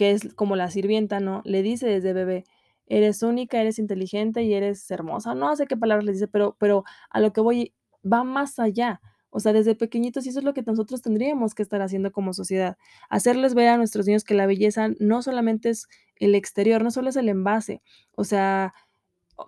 que 0.00 0.12
es 0.12 0.32
como 0.34 0.56
la 0.56 0.70
sirvienta, 0.70 1.20
¿no? 1.20 1.42
Le 1.44 1.62
dice 1.62 1.86
desde 1.86 2.14
bebé: 2.14 2.44
"Eres 2.86 3.22
única, 3.22 3.60
eres 3.60 3.78
inteligente 3.78 4.42
y 4.44 4.54
eres 4.54 4.90
hermosa". 4.90 5.34
No 5.34 5.54
sé 5.56 5.66
qué 5.66 5.76
palabras 5.76 6.06
le 6.06 6.12
dice, 6.12 6.26
pero 6.26 6.56
pero 6.58 6.84
a 7.10 7.20
lo 7.20 7.34
que 7.34 7.42
voy, 7.42 7.74
va 8.10 8.24
más 8.24 8.58
allá. 8.58 9.02
O 9.28 9.40
sea, 9.40 9.52
desde 9.52 9.74
pequeñitos, 9.74 10.24
y 10.26 10.30
eso 10.30 10.38
es 10.38 10.44
lo 10.46 10.54
que 10.54 10.62
nosotros 10.62 11.02
tendríamos 11.02 11.54
que 11.54 11.62
estar 11.62 11.82
haciendo 11.82 12.12
como 12.12 12.32
sociedad. 12.32 12.78
Hacerles 13.10 13.52
ver 13.54 13.68
a 13.68 13.76
nuestros 13.76 14.06
niños 14.06 14.24
que 14.24 14.32
la 14.34 14.46
belleza 14.46 14.88
no 15.00 15.20
solamente 15.22 15.68
es 15.70 15.86
el 16.16 16.34
exterior, 16.34 16.82
no 16.82 16.90
solo 16.90 17.10
es 17.10 17.16
el 17.16 17.28
envase. 17.28 17.82
O 18.16 18.24
sea, 18.24 18.72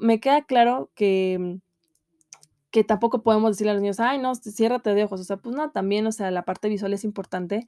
me 0.01 0.21
queda 0.21 0.43
claro 0.45 0.91
que 0.97 1.61
que 2.73 2.85
tampoco 2.85 3.23
podemos 3.23 3.51
decirle 3.53 3.71
a 3.73 3.75
los 3.75 3.83
niños: 3.83 4.01
"Ay, 4.01 4.19
no, 4.19 4.35
ciérrate 4.35 4.95
de 4.95 5.05
ojos". 5.05 5.21
O 5.21 5.25
sea, 5.25 5.37
pues 5.37 5.55
no, 5.55 5.71
también, 5.71 6.07
o 6.07 6.13
sea, 6.13 6.31
la 6.31 6.45
parte 6.45 6.69
visual 6.69 6.93
es 6.95 7.05
importante 7.05 7.67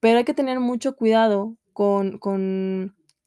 pero 0.00 0.18
hay 0.18 0.24
que 0.24 0.34
tener 0.34 0.60
mucho 0.60 0.96
cuidado 0.96 1.56
con 1.72 2.18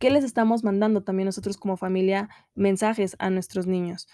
qué 0.03 0.09
les 0.09 0.25
estamos 0.25 0.65
mandando 0.65 1.01
también 1.01 1.27
nosotros 1.27 1.55
como 1.55 1.77
familia, 1.77 2.27
mensajes 2.55 3.15
a 3.19 3.29
nuestros 3.29 3.67
niños. 3.67 4.09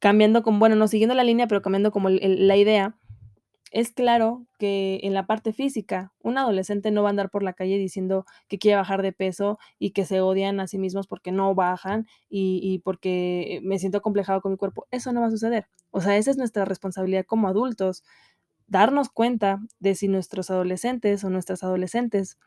Cambiando 0.00 0.42
con 0.42 0.58
bueno, 0.58 0.74
no 0.74 0.88
siguiendo 0.88 1.14
la 1.14 1.22
línea, 1.22 1.46
pero 1.46 1.62
cambiando 1.62 1.92
como 1.92 2.08
la 2.08 2.56
idea, 2.56 2.96
es 3.70 3.92
claro 3.92 4.46
que 4.58 4.98
en 5.04 5.14
la 5.14 5.26
parte 5.26 5.52
física, 5.52 6.12
un 6.22 6.38
adolescente 6.38 6.90
no 6.90 7.02
va 7.02 7.08
a 7.08 7.10
andar 7.10 7.30
por 7.30 7.44
la 7.44 7.52
calle 7.52 7.78
diciendo 7.78 8.26
que 8.48 8.58
quiere 8.58 8.76
bajar 8.76 9.02
de 9.02 9.12
peso 9.12 9.58
y 9.78 9.90
que 9.90 10.04
se 10.04 10.20
odian 10.20 10.58
a 10.58 10.66
sí 10.66 10.78
mismos 10.78 11.06
porque 11.06 11.30
no 11.30 11.54
bajan 11.54 12.06
y 12.28 12.60
y 12.60 12.80
porque 12.80 13.60
me 13.62 13.78
siento 13.78 13.98
acomplejado 13.98 14.40
con 14.40 14.50
mi 14.50 14.58
cuerpo. 14.58 14.88
Eso 14.90 15.12
no 15.12 15.20
va 15.20 15.28
a 15.28 15.30
suceder. 15.30 15.68
O 15.92 16.00
sea, 16.00 16.16
esa 16.16 16.32
es 16.32 16.36
nuestra 16.36 16.64
responsabilidad 16.64 17.26
como 17.26 17.46
adultos, 17.46 18.02
darnos 18.66 19.08
cuenta 19.08 19.60
de 19.78 19.94
si 19.94 20.08
nuestros 20.08 20.50
adolescentes 20.50 21.22
o 21.22 21.30
nuestras 21.30 21.62
adolescentes 21.62 22.38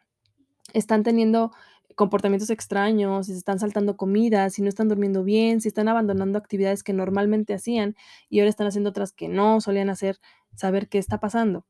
están 0.77 1.03
teniendo 1.03 1.51
comportamientos 1.95 2.49
extraños, 2.51 3.25
si 3.25 3.31
se 3.33 3.39
están 3.39 3.59
saltando 3.59 3.97
comidas, 3.97 4.53
si 4.53 4.61
no 4.61 4.69
están 4.69 4.87
durmiendo 4.87 5.23
bien, 5.23 5.61
si 5.61 5.67
están 5.67 5.87
abandonando 5.87 6.37
actividades 6.37 6.83
que 6.83 6.93
normalmente 6.93 7.53
hacían 7.55 7.95
y 8.29 8.39
ahora 8.39 8.49
están 8.49 8.67
haciendo 8.67 8.91
otras 8.91 9.11
que 9.13 9.27
no 9.29 9.61
solían 9.61 9.89
hacer, 9.89 10.19
saber 10.55 10.89
qué 10.89 10.99
está 10.99 11.19
pasando. 11.19 11.65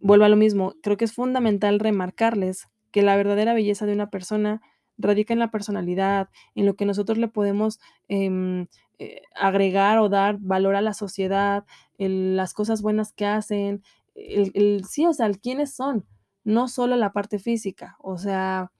Vuelvo 0.00 0.24
a 0.24 0.28
lo 0.28 0.36
mismo, 0.36 0.74
creo 0.82 0.96
que 0.96 1.04
es 1.04 1.12
fundamental 1.12 1.78
remarcarles 1.80 2.68
que 2.90 3.02
la 3.02 3.16
verdadera 3.16 3.54
belleza 3.54 3.86
de 3.86 3.92
una 3.94 4.10
persona 4.10 4.60
radica 4.98 5.32
en 5.32 5.38
la 5.40 5.50
personalidad, 5.50 6.28
en 6.54 6.66
lo 6.66 6.76
que 6.76 6.86
nosotros 6.86 7.18
le 7.18 7.28
podemos, 7.28 7.80
em, 8.08 8.66
eh, 8.98 9.22
agregar 9.34 9.98
o 9.98 10.08
dar 10.08 10.38
valor 10.38 10.76
a 10.76 10.82
la 10.82 10.94
sociedad, 10.94 11.64
en 11.98 12.36
las 12.36 12.52
cosas 12.54 12.82
buenas 12.82 13.12
que 13.12 13.26
hacen, 13.26 13.82
el 14.14 14.50
el 14.54 14.84
sí, 14.84 15.06
o 15.06 15.12
sea, 15.12 15.26
el 15.26 15.40
quiénes 15.40 15.74
son, 15.74 16.06
no 16.44 16.68
solo 16.68 16.96
la 16.96 17.12
parte 17.12 17.38
física. 17.38 17.96
O 18.00 18.18
sea 18.18 18.70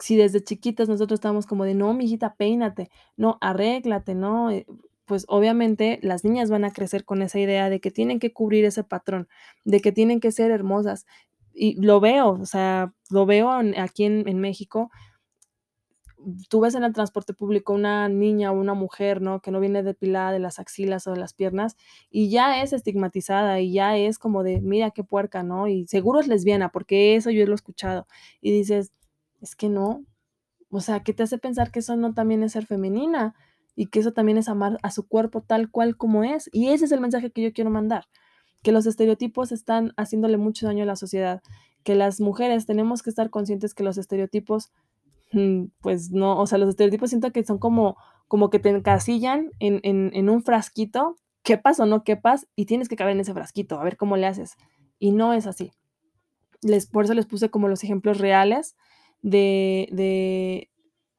si 0.00 0.16
desde 0.16 0.42
chiquitos 0.42 0.88
nosotros 0.88 1.18
estábamos 1.18 1.46
como 1.46 1.64
de: 1.64 1.74
"No, 1.74 1.92
mijita, 1.94 2.34
peínate, 2.36 2.90
no, 3.16 3.38
arréglate", 3.40 4.14
¿no? 4.14 4.50
Eh, 4.50 4.66
pues, 5.06 5.24
obviamente, 5.28 5.98
las 6.02 6.22
niñas 6.24 6.50
van 6.50 6.64
a 6.64 6.70
crecer 6.72 7.04
con 7.04 7.22
esa 7.22 7.38
idea 7.40 7.70
de 7.70 7.80
que 7.80 7.90
tienen 7.90 8.18
que 8.20 8.32
cubrir 8.32 8.64
ese 8.66 8.84
patrón, 8.84 9.26
de 9.64 9.80
que 9.80 9.90
tienen 9.92 10.20
que 10.20 10.32
ser 10.32 10.50
hermosas. 10.50 11.06
Y 11.54 11.80
lo 11.82 11.98
veo, 12.00 12.30
o 12.32 12.44
sea, 12.46 12.92
lo 13.10 13.26
veo 13.26 13.50
aquí 13.50 14.04
en 14.04 14.38
México. 14.40 14.90
Tú 16.48 16.60
ves 16.60 16.74
en 16.74 16.82
el 16.84 16.92
transporte 16.92 17.32
público 17.34 17.72
una 17.74 18.08
niña 18.08 18.50
o 18.52 18.54
una 18.58 18.74
mujer, 18.74 19.22
¿no? 19.22 19.40
Que 19.40 19.50
no 19.52 19.60
viene 19.60 19.82
depilada 19.84 20.32
de 20.32 20.40
las 20.40 20.58
axilas 20.58 21.06
o 21.06 21.12
de 21.12 21.18
las 21.18 21.32
piernas, 21.34 21.76
y 22.10 22.28
ya 22.30 22.60
es 22.62 22.72
estigmatizada, 22.72 23.60
y 23.60 23.72
ya 23.72 23.96
es 23.96 24.18
como 24.18 24.42
de: 24.42 24.60
"Mira 24.60 24.90
qué 24.90 25.04
puerca", 25.04 25.42
¿no? 25.44 25.68
Y 25.68 25.86
seguro 25.86 26.20
es 26.20 26.26
lesbiana, 26.28 26.70
porque 26.70 27.14
eso 27.16 27.30
yo 27.30 27.44
lo 27.46 27.52
he 27.52 27.54
escuchado. 27.54 28.06
Y 28.40 28.50
dices: 28.52 28.92
"Es 29.40 29.54
que 29.56 29.68
no". 29.68 30.04
O 30.70 30.80
sea, 30.82 31.02
¿qué 31.04 31.14
te 31.14 31.22
hace 31.24 31.38
pensar 31.38 31.70
que 31.72 31.80
eso 31.80 31.96
no 31.96 32.14
también 32.14 32.42
es 32.44 32.52
ser 32.52 32.66
femenina? 32.66 33.34
Y 33.76 33.86
que 33.88 34.00
eso 34.00 34.12
también 34.12 34.38
es 34.38 34.48
amar 34.48 34.78
a 34.82 34.90
su 34.92 35.08
cuerpo 35.08 35.42
tal 35.42 35.70
cual 35.70 35.96
como 35.96 36.24
es. 36.24 36.50
Y 36.52 36.68
ese 36.70 36.86
es 36.86 36.92
el 36.92 37.00
mensaje 37.00 37.30
que 37.32 37.42
yo 37.42 37.52
quiero 37.54 37.70
mandar, 37.70 38.06
que 38.64 38.72
los 38.72 38.86
estereotipos 38.86 39.52
están 39.52 39.92
haciéndole 39.98 40.38
mucho 40.38 40.66
daño 40.66 40.84
a 40.84 40.86
la 40.86 40.96
sociedad, 40.96 41.42
que 41.84 41.94
las 41.96 42.20
mujeres 42.20 42.66
tenemos 42.66 43.02
que 43.02 43.10
estar 43.10 43.30
conscientes 43.30 43.74
que 43.74 43.84
los 43.84 43.98
estereotipos, 43.98 44.72
pues 45.80 46.10
no, 46.10 46.38
o 46.40 46.46
sea, 46.46 46.58
los 46.58 46.70
estereotipos 46.70 47.10
siento 47.10 47.32
que 47.32 47.44
son 47.44 47.58
como 47.58 47.96
como 48.28 48.50
que 48.50 48.58
te 48.58 48.70
encasillan 48.70 49.50
en 49.58 49.80
en 49.82 50.10
en 50.14 50.30
un 50.30 50.42
frasquito, 50.42 51.16
quepas 51.42 51.80
o 51.80 51.86
no 51.86 52.04
quepas, 52.04 52.46
y 52.56 52.66
tienes 52.66 52.88
que 52.88 52.96
caber 52.96 53.14
en 53.14 53.20
ese 53.20 53.34
frasquito, 53.34 53.80
a 53.80 53.84
ver 53.84 53.96
cómo 53.96 54.16
le 54.16 54.26
haces. 54.26 54.56
Y 54.98 55.12
no 55.12 55.32
es 55.32 55.46
así. 55.46 55.72
Les 56.62 56.88
por 56.88 57.04
eso 57.04 57.14
les 57.14 57.26
puse 57.26 57.50
como 57.50 57.68
los 57.68 57.84
ejemplos 57.84 58.18
reales 58.18 58.76
de 59.22 59.88
de 59.92 60.70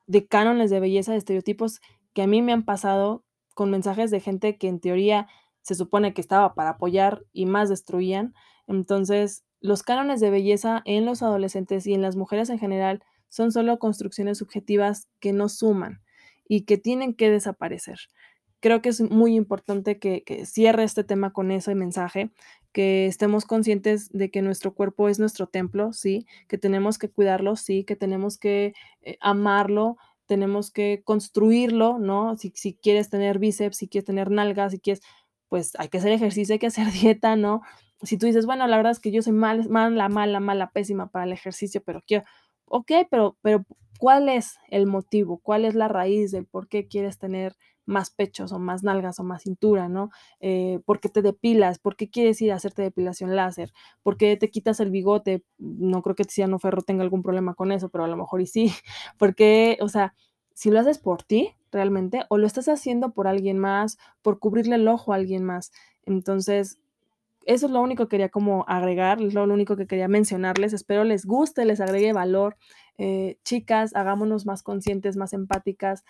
de 0.08 0.28
cánones 0.28 0.72
de 0.72 0.80
belleza, 0.80 1.12
de 1.12 1.20
estereotipos 1.20 1.82
que 2.14 2.24
a 2.24 2.28
mí 2.28 2.42
me 2.42 2.54
han 2.54 2.66
pasado 2.66 3.24
con 3.54 3.72
mensajes 3.72 4.12
de 4.12 4.20
gente 4.20 4.58
que 4.58 4.68
en 4.68 4.80
teoría 4.80 5.28
se 5.62 5.76
supone 5.76 6.14
que 6.14 6.22
estaba 6.22 6.56
para 6.56 6.72
apoyar 6.72 7.26
y 7.34 7.46
más 7.46 7.70
destruían. 7.70 8.34
Entonces, 8.68 9.44
los 9.62 9.84
cánones 9.84 10.20
de 10.20 10.32
belleza 10.32 10.82
en 10.86 11.06
los 11.06 11.22
adolescentes 11.22 11.86
y 11.86 11.94
en 11.94 12.02
las 12.02 12.16
mujeres 12.16 12.50
en 12.50 12.60
general 12.60 13.04
son 13.30 13.52
solo 13.52 13.80
construcciones 13.80 14.38
subjetivas 14.40 15.08
que 15.20 15.34
no 15.34 15.50
suman 15.50 16.02
y 16.48 16.62
que 16.62 16.78
tienen 16.78 17.14
que 17.14 17.30
desaparecer. 17.32 18.00
Creo 18.62 18.82
que 18.82 18.90
es 18.90 19.00
muy 19.02 19.36
importante 19.36 20.00
que 20.00 20.24
que 20.24 20.46
cierre 20.46 20.84
este 20.84 21.04
tema 21.06 21.32
con 21.32 21.50
ese 21.52 21.76
mensaje, 21.76 22.32
que 22.74 23.06
estemos 23.08 23.46
conscientes 23.46 24.10
de 24.12 24.30
que 24.32 24.42
nuestro 24.42 24.74
cuerpo 24.76 25.08
es 25.10 25.18
nuestro 25.20 25.48
templo, 25.48 25.94
sí, 25.94 26.26
que 26.50 26.58
tenemos 26.58 26.98
que 26.98 27.10
cuidarlo, 27.10 27.56
sí, 27.56 27.86
que 27.86 27.96
tenemos 27.96 28.38
que, 28.38 28.74
eh, 29.02 29.18
amarlo, 29.22 29.96
tenemos 30.26 30.72
que 30.72 31.02
construirlo, 31.06 32.00
¿no? 32.00 32.36
Si 32.38 32.52
si 32.56 32.74
quieres 32.76 33.10
tener 33.10 33.40
bíceps, 33.40 33.78
si 33.78 33.88
quieres 33.88 34.06
tener 34.06 34.30
nalgas, 34.30 34.74
si 34.74 34.80
quieres, 34.80 35.02
pues 35.48 35.72
hay 35.80 35.88
que 35.90 35.98
hacer 36.00 36.12
ejercicio, 36.12 36.54
hay 36.54 36.60
que 36.60 36.68
hacer 36.68 36.88
dieta, 36.92 37.36
¿no? 37.38 37.62
Si 38.04 38.18
tú 38.18 38.26
dices: 38.28 38.46
"Bueno, 38.46 38.68
la 38.68 38.76
verdad 38.78 38.92
es 38.92 39.00
que 39.00 39.12
yo 39.12 39.22
soy 39.22 39.34
mal 39.34 39.70
mala, 39.70 40.10
mala, 40.10 40.40
mala, 40.42 40.72
pésima 40.72 41.08
para 41.12 41.26
el 41.26 41.32
ejercicio, 41.34 41.82
pero 41.86 42.02
quiero". 42.06 42.26
Okey, 42.72 43.06
pero 43.10 43.36
pero, 43.42 43.66
¿cuál 43.98 44.30
es 44.30 44.58
el 44.70 44.86
motivo? 44.86 45.40
¿Cuál 45.40 45.66
es 45.66 45.74
la 45.74 45.88
raíz 45.88 46.32
del 46.32 46.46
por 46.46 46.68
qué 46.68 46.88
quieres 46.88 47.18
tener 47.18 47.56
más 47.88 48.12
pechos, 48.12 48.52
o 48.52 48.60
más 48.60 48.84
nalgas, 48.84 49.20
o 49.20 49.24
más 49.24 49.42
cintura, 49.42 49.90
no? 49.90 50.12
Eh, 50.40 50.80
¿por 50.86 51.00
qué 51.00 51.10
te 51.10 51.24
depilas? 51.24 51.80
¿Por 51.80 51.96
qué 51.96 52.10
quieres 52.12 52.40
ir 52.42 52.52
a 52.52 52.56
hacerte 52.56 52.84
depilación 52.84 53.36
láser? 53.36 53.74
¿Por 54.04 54.18
qué 54.18 54.38
te 54.38 54.52
quitas 54.52 54.80
el 54.80 54.92
bigote? 54.92 55.44
No 55.58 56.04
creo 56.04 56.16
que 56.16 56.26
Tiziano 56.26 56.60
Ferro 56.60 56.84
tenga 56.84 57.02
algún 57.04 57.24
problema 57.24 57.56
con 57.56 57.72
eso, 57.72 57.90
pero 57.90 58.04
a 58.04 58.08
lo 58.08 58.18
mejor 58.18 58.42
y 58.42 58.46
sí. 58.46 58.72
¿Por 59.18 59.34
qué? 59.36 59.78
O 59.82 59.88
sea, 59.90 60.14
si 60.54 60.70
lo 60.70 60.80
haces 60.80 61.00
por 61.00 61.24
ti, 61.24 61.56
realmente, 61.72 62.26
o 62.30 62.38
lo 62.38 62.46
estás 62.46 62.68
haciendo 62.70 63.12
por 63.14 63.28
alguien 63.28 63.58
más, 63.58 63.98
por 64.22 64.38
cubrirle 64.40 64.76
el 64.76 64.88
ojo 64.88 65.12
a 65.14 65.16
alguien 65.16 65.44
más. 65.44 65.72
Entonces, 66.06 66.80
eso 67.50 67.66
es 67.66 67.72
lo 67.72 67.82
único 67.82 68.06
que 68.06 68.10
quería 68.12 68.30
como 68.30 68.64
agregar, 68.68 69.20
es 69.24 69.34
lo 69.34 69.44
único 69.44 69.76
que 69.76 69.88
quería 69.88 70.08
mencionarles. 70.08 70.72
Espero 70.72 71.04
les 71.04 71.26
guste, 71.26 71.66
les 71.66 71.82
agregue 71.82 72.14
valor. 72.14 72.58
Eh, 73.00 73.40
chicas, 73.44 73.96
hagámonos 73.96 74.46
más 74.46 74.62
conscientes, 74.62 75.18
más 75.18 75.34
empáticas. 75.34 76.06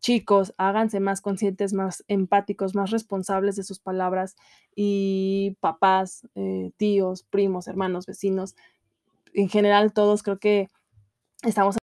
Chicos, 0.00 0.52
háganse 0.58 1.00
más 1.00 1.22
conscientes, 1.22 1.72
más 1.72 2.04
empáticos, 2.08 2.74
más 2.74 2.90
responsables 2.90 3.56
de 3.56 3.62
sus 3.62 3.80
palabras. 3.80 4.36
Y 4.76 5.56
papás, 5.60 6.28
eh, 6.34 6.72
tíos, 6.76 7.22
primos, 7.22 7.68
hermanos, 7.68 8.04
vecinos, 8.04 8.54
en 9.32 9.48
general, 9.48 9.94
todos 9.94 10.22
creo 10.22 10.38
que 10.38 10.68
estamos 11.42 11.76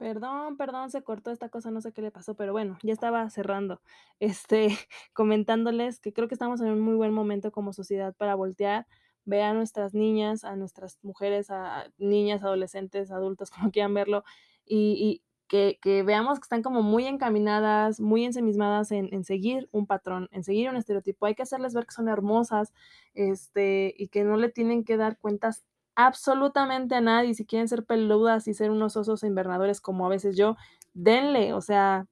Perdón, 0.00 0.58
perdón, 0.58 0.90
se 0.90 1.02
cortó 1.02 1.30
esta 1.30 1.48
cosa, 1.48 1.70
no 1.70 1.80
sé 1.80 1.90
qué 1.92 2.02
le 2.02 2.10
pasó, 2.10 2.34
pero 2.34 2.52
bueno, 2.52 2.76
ya 2.82 2.92
estaba 2.92 3.28
cerrando, 3.30 3.80
este, 4.20 4.68
comentándoles 5.14 6.00
que 6.00 6.12
creo 6.12 6.28
que 6.28 6.34
estamos 6.34 6.60
en 6.60 6.68
un 6.68 6.80
muy 6.80 6.94
buen 6.96 7.12
momento 7.14 7.50
como 7.50 7.72
sociedad 7.72 8.14
para 8.14 8.34
voltear, 8.34 8.86
ver 9.24 9.42
a 9.42 9.54
nuestras 9.54 9.94
niñas, 9.94 10.44
a 10.44 10.54
nuestras 10.54 10.98
mujeres, 11.02 11.50
a 11.50 11.86
niñas, 11.96 12.42
adolescentes, 12.42 13.10
adultos, 13.10 13.50
como 13.70 13.70
quieran 13.70 13.94
verlo, 13.94 14.22
y 14.66 14.92
y 15.00 15.22
que 15.48 15.78
que 15.80 16.02
veamos 16.02 16.38
que 16.40 16.42
están 16.44 16.62
como 16.62 16.82
muy 16.82 17.06
encaminadas, 17.06 17.98
muy 18.00 18.24
ensimismadas 18.24 18.90
en 18.92 19.08
en 19.14 19.24
seguir 19.24 19.68
un 19.72 19.86
patrón, 19.86 20.28
en 20.32 20.44
seguir 20.44 20.68
un 20.68 20.76
estereotipo. 20.76 21.24
Hay 21.26 21.34
que 21.36 21.42
hacerles 21.44 21.72
ver 21.72 21.86
que 21.86 21.94
son 21.94 22.08
hermosas, 22.08 22.72
este, 23.14 23.94
y 23.96 24.08
que 24.08 24.24
no 24.24 24.36
le 24.36 24.50
tienen 24.50 24.84
que 24.84 24.96
dar 24.98 25.18
cuentas 25.18 25.64
absolutamente 25.96 26.94
a 26.94 27.00
nadie. 27.00 27.34
Si 27.34 27.46
quieren 27.46 27.68
ser 27.68 27.84
peludas 27.84 28.48
y 28.48 28.54
ser 28.54 28.70
unos 28.70 28.96
osos 28.96 29.22
invernadores 29.24 29.80
como 29.80 30.06
a 30.06 30.08
veces 30.10 30.36
yo, 30.36 30.56
denle, 30.94 31.52
o 31.54 31.60
sea, 31.60 32.06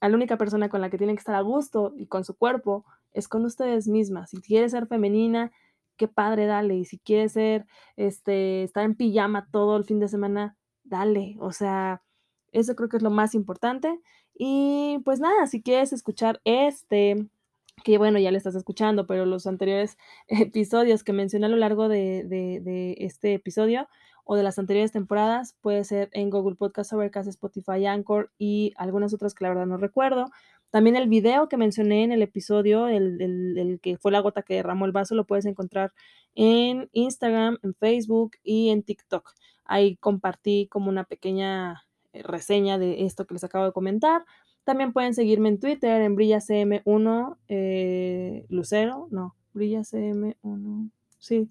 a 0.00 0.08
la 0.08 0.16
única 0.16 0.36
persona 0.38 0.68
con 0.68 0.80
la 0.80 0.90
que 0.90 0.98
tienen 0.98 1.16
que 1.16 1.20
estar 1.20 1.34
a 1.36 1.40
gusto 1.42 1.92
y 1.96 2.06
con 2.06 2.24
su 2.24 2.36
cuerpo 2.36 2.84
es 3.12 3.28
con 3.28 3.44
ustedes 3.44 3.88
mismas. 3.88 4.30
Si 4.30 4.40
quieres 4.42 4.72
ser 4.72 4.86
femenina, 4.88 5.52
qué 5.96 6.08
padre, 6.08 6.46
dale. 6.46 6.76
Y 6.76 6.84
si 6.84 6.98
quieres 6.98 7.32
ser, 7.32 7.66
este, 7.96 8.62
estar 8.64 8.84
en 8.84 8.94
pijama 8.96 9.48
todo 9.50 9.76
el 9.76 9.84
fin 9.84 10.00
de 10.00 10.08
semana, 10.08 10.56
dale. 10.84 11.36
O 11.40 11.52
sea, 11.52 12.02
Eso 12.52 12.74
creo 12.76 12.88
que 12.88 12.96
es 12.98 13.02
lo 13.02 13.10
más 13.10 13.34
importante. 13.34 14.00
Y 14.34 15.00
pues 15.04 15.20
nada, 15.20 15.46
si 15.46 15.62
quieres 15.62 15.92
escuchar 15.92 16.40
este, 16.44 17.26
que 17.84 17.98
bueno, 17.98 18.18
ya 18.18 18.30
le 18.30 18.38
estás 18.38 18.54
escuchando, 18.54 19.06
pero 19.06 19.26
los 19.26 19.46
anteriores 19.46 19.96
episodios 20.28 21.04
que 21.04 21.12
mencioné 21.12 21.46
a 21.46 21.48
lo 21.50 21.56
largo 21.56 21.88
de, 21.88 22.24
de, 22.24 22.96
este 22.98 23.34
episodio 23.34 23.88
o 24.24 24.36
de 24.36 24.42
las 24.42 24.58
anteriores 24.58 24.90
temporadas, 24.90 25.54
puede 25.60 25.84
ser 25.84 26.08
en 26.12 26.30
Google 26.30 26.56
Podcast, 26.56 26.92
Overcast, 26.92 27.28
Spotify, 27.28 27.86
Anchor 27.86 28.32
y 28.38 28.72
algunas 28.76 29.14
otras 29.14 29.34
que 29.34 29.44
la 29.44 29.50
verdad 29.50 29.66
no 29.66 29.76
recuerdo. 29.76 30.30
También 30.70 30.96
el 30.96 31.08
video 31.08 31.48
que 31.48 31.56
mencioné 31.56 32.02
en 32.02 32.10
el 32.10 32.22
episodio, 32.22 32.88
el, 32.88 33.22
el, 33.22 33.56
el, 33.56 33.80
que 33.80 33.96
fue 33.98 34.10
la 34.10 34.18
gota 34.18 34.42
que 34.42 34.54
derramó 34.54 34.84
el 34.84 34.90
vaso, 34.90 35.14
lo 35.14 35.26
puedes 35.26 35.46
encontrar 35.46 35.92
en 36.34 36.88
Instagram, 36.92 37.58
en 37.62 37.74
Facebook 37.74 38.32
y 38.42 38.70
en 38.70 38.82
TikTok. 38.82 39.32
Ahí 39.64 39.96
compartí 39.96 40.66
como 40.68 40.88
una 40.88 41.04
pequeña 41.04 41.84
eh, 42.12 42.22
reseña 42.24 42.78
de 42.78 43.04
esto 43.04 43.26
que 43.26 43.34
les 43.34 43.44
acabo 43.44 43.64
de 43.64 43.72
comentar. 43.72 44.24
También 44.66 44.92
pueden 44.92 45.14
seguirme 45.14 45.48
en 45.48 45.60
Twitter, 45.60 46.02
en 46.02 46.16
BrillaCM1 46.16 47.36
eh, 47.46 48.46
Lucero, 48.48 49.06
no, 49.12 49.36
BrillaCM1, 49.54 50.90
sí, 51.20 51.48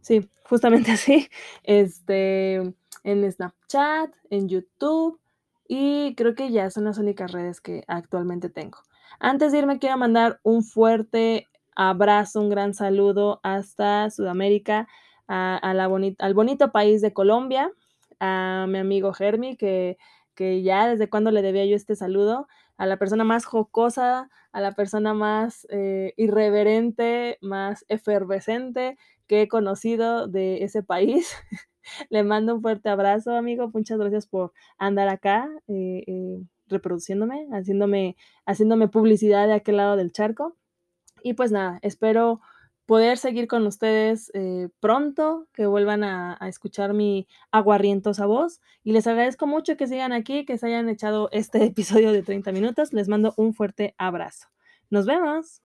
sí, 0.00 0.28
justamente 0.42 0.90
así. 0.90 1.28
Este, 1.62 2.56
en 3.04 3.32
Snapchat, 3.32 4.12
en 4.28 4.48
YouTube 4.48 5.20
y 5.68 6.16
creo 6.16 6.34
que 6.34 6.50
ya 6.50 6.68
son 6.72 6.82
las 6.82 6.98
únicas 6.98 7.30
redes 7.30 7.60
que 7.60 7.84
actualmente 7.86 8.50
tengo. 8.50 8.78
Antes 9.20 9.52
de 9.52 9.58
irme, 9.58 9.78
quiero 9.78 9.96
mandar 9.96 10.40
un 10.42 10.64
fuerte 10.64 11.46
abrazo, 11.76 12.40
un 12.40 12.50
gran 12.50 12.74
saludo 12.74 13.38
hasta 13.44 14.10
Sudamérica, 14.10 14.88
a, 15.28 15.72
la 15.74 15.84
al 16.18 16.34
bonito 16.34 16.72
país 16.72 17.02
de 17.02 17.12
Colombia, 17.12 17.70
a 18.18 18.66
mi 18.68 18.78
amigo 18.78 19.12
Germi, 19.12 19.56
que, 19.56 19.96
que 20.34 20.62
ya 20.62 20.88
desde 20.88 21.08
cuando 21.08 21.30
le 21.30 21.42
debía 21.42 21.66
yo 21.66 21.76
este 21.76 21.96
saludo, 21.96 22.46
a 22.76 22.86
la 22.86 22.96
persona 22.96 23.24
más 23.24 23.44
jocosa, 23.44 24.30
a 24.52 24.60
la 24.60 24.72
persona 24.72 25.14
más 25.14 25.66
eh, 25.70 26.14
irreverente, 26.16 27.38
más 27.40 27.84
efervescente 27.88 28.96
que 29.26 29.42
he 29.42 29.48
conocido 29.48 30.28
de 30.28 30.64
ese 30.64 30.82
país. 30.82 31.34
Le 32.10 32.22
mando 32.22 32.54
un 32.54 32.62
fuerte 32.62 32.88
abrazo, 32.88 33.34
amigo. 33.34 33.70
Muchas 33.72 33.98
gracias 33.98 34.26
por 34.26 34.52
andar 34.78 35.08
acá 35.08 35.48
eh, 35.68 36.04
eh, 36.06 36.42
reproduciéndome, 36.68 37.48
haciéndome, 37.52 38.16
haciéndome 38.46 38.88
publicidad 38.88 39.46
de 39.46 39.54
aquel 39.54 39.78
lado 39.78 39.96
del 39.96 40.12
charco. 40.12 40.56
Y 41.22 41.34
pues 41.34 41.52
nada, 41.52 41.78
espero 41.82 42.40
poder 42.92 43.16
seguir 43.16 43.48
con 43.48 43.66
ustedes 43.66 44.30
eh, 44.34 44.68
pronto, 44.78 45.46
que 45.54 45.64
vuelvan 45.64 46.04
a, 46.04 46.36
a, 46.38 46.48
escuchar 46.48 46.92
mi 46.92 47.26
aguarrientosa 47.50 48.26
voz. 48.26 48.60
Y 48.84 48.92
les 48.92 49.06
agradezco 49.06 49.46
mucho 49.46 49.78
que 49.78 49.86
sigan 49.86 50.12
aquí, 50.12 50.44
que 50.44 50.58
se 50.58 50.66
hayan 50.66 50.90
echado 50.90 51.30
este 51.32 51.64
episodio 51.64 52.12
de 52.12 52.22
30 52.22 52.52
minutos. 52.52 52.92
Les 52.92 53.08
mando 53.08 53.32
un 53.38 53.54
fuerte 53.54 53.94
abrazo. 53.96 54.48
Nos 54.90 55.06
vemos. 55.06 55.62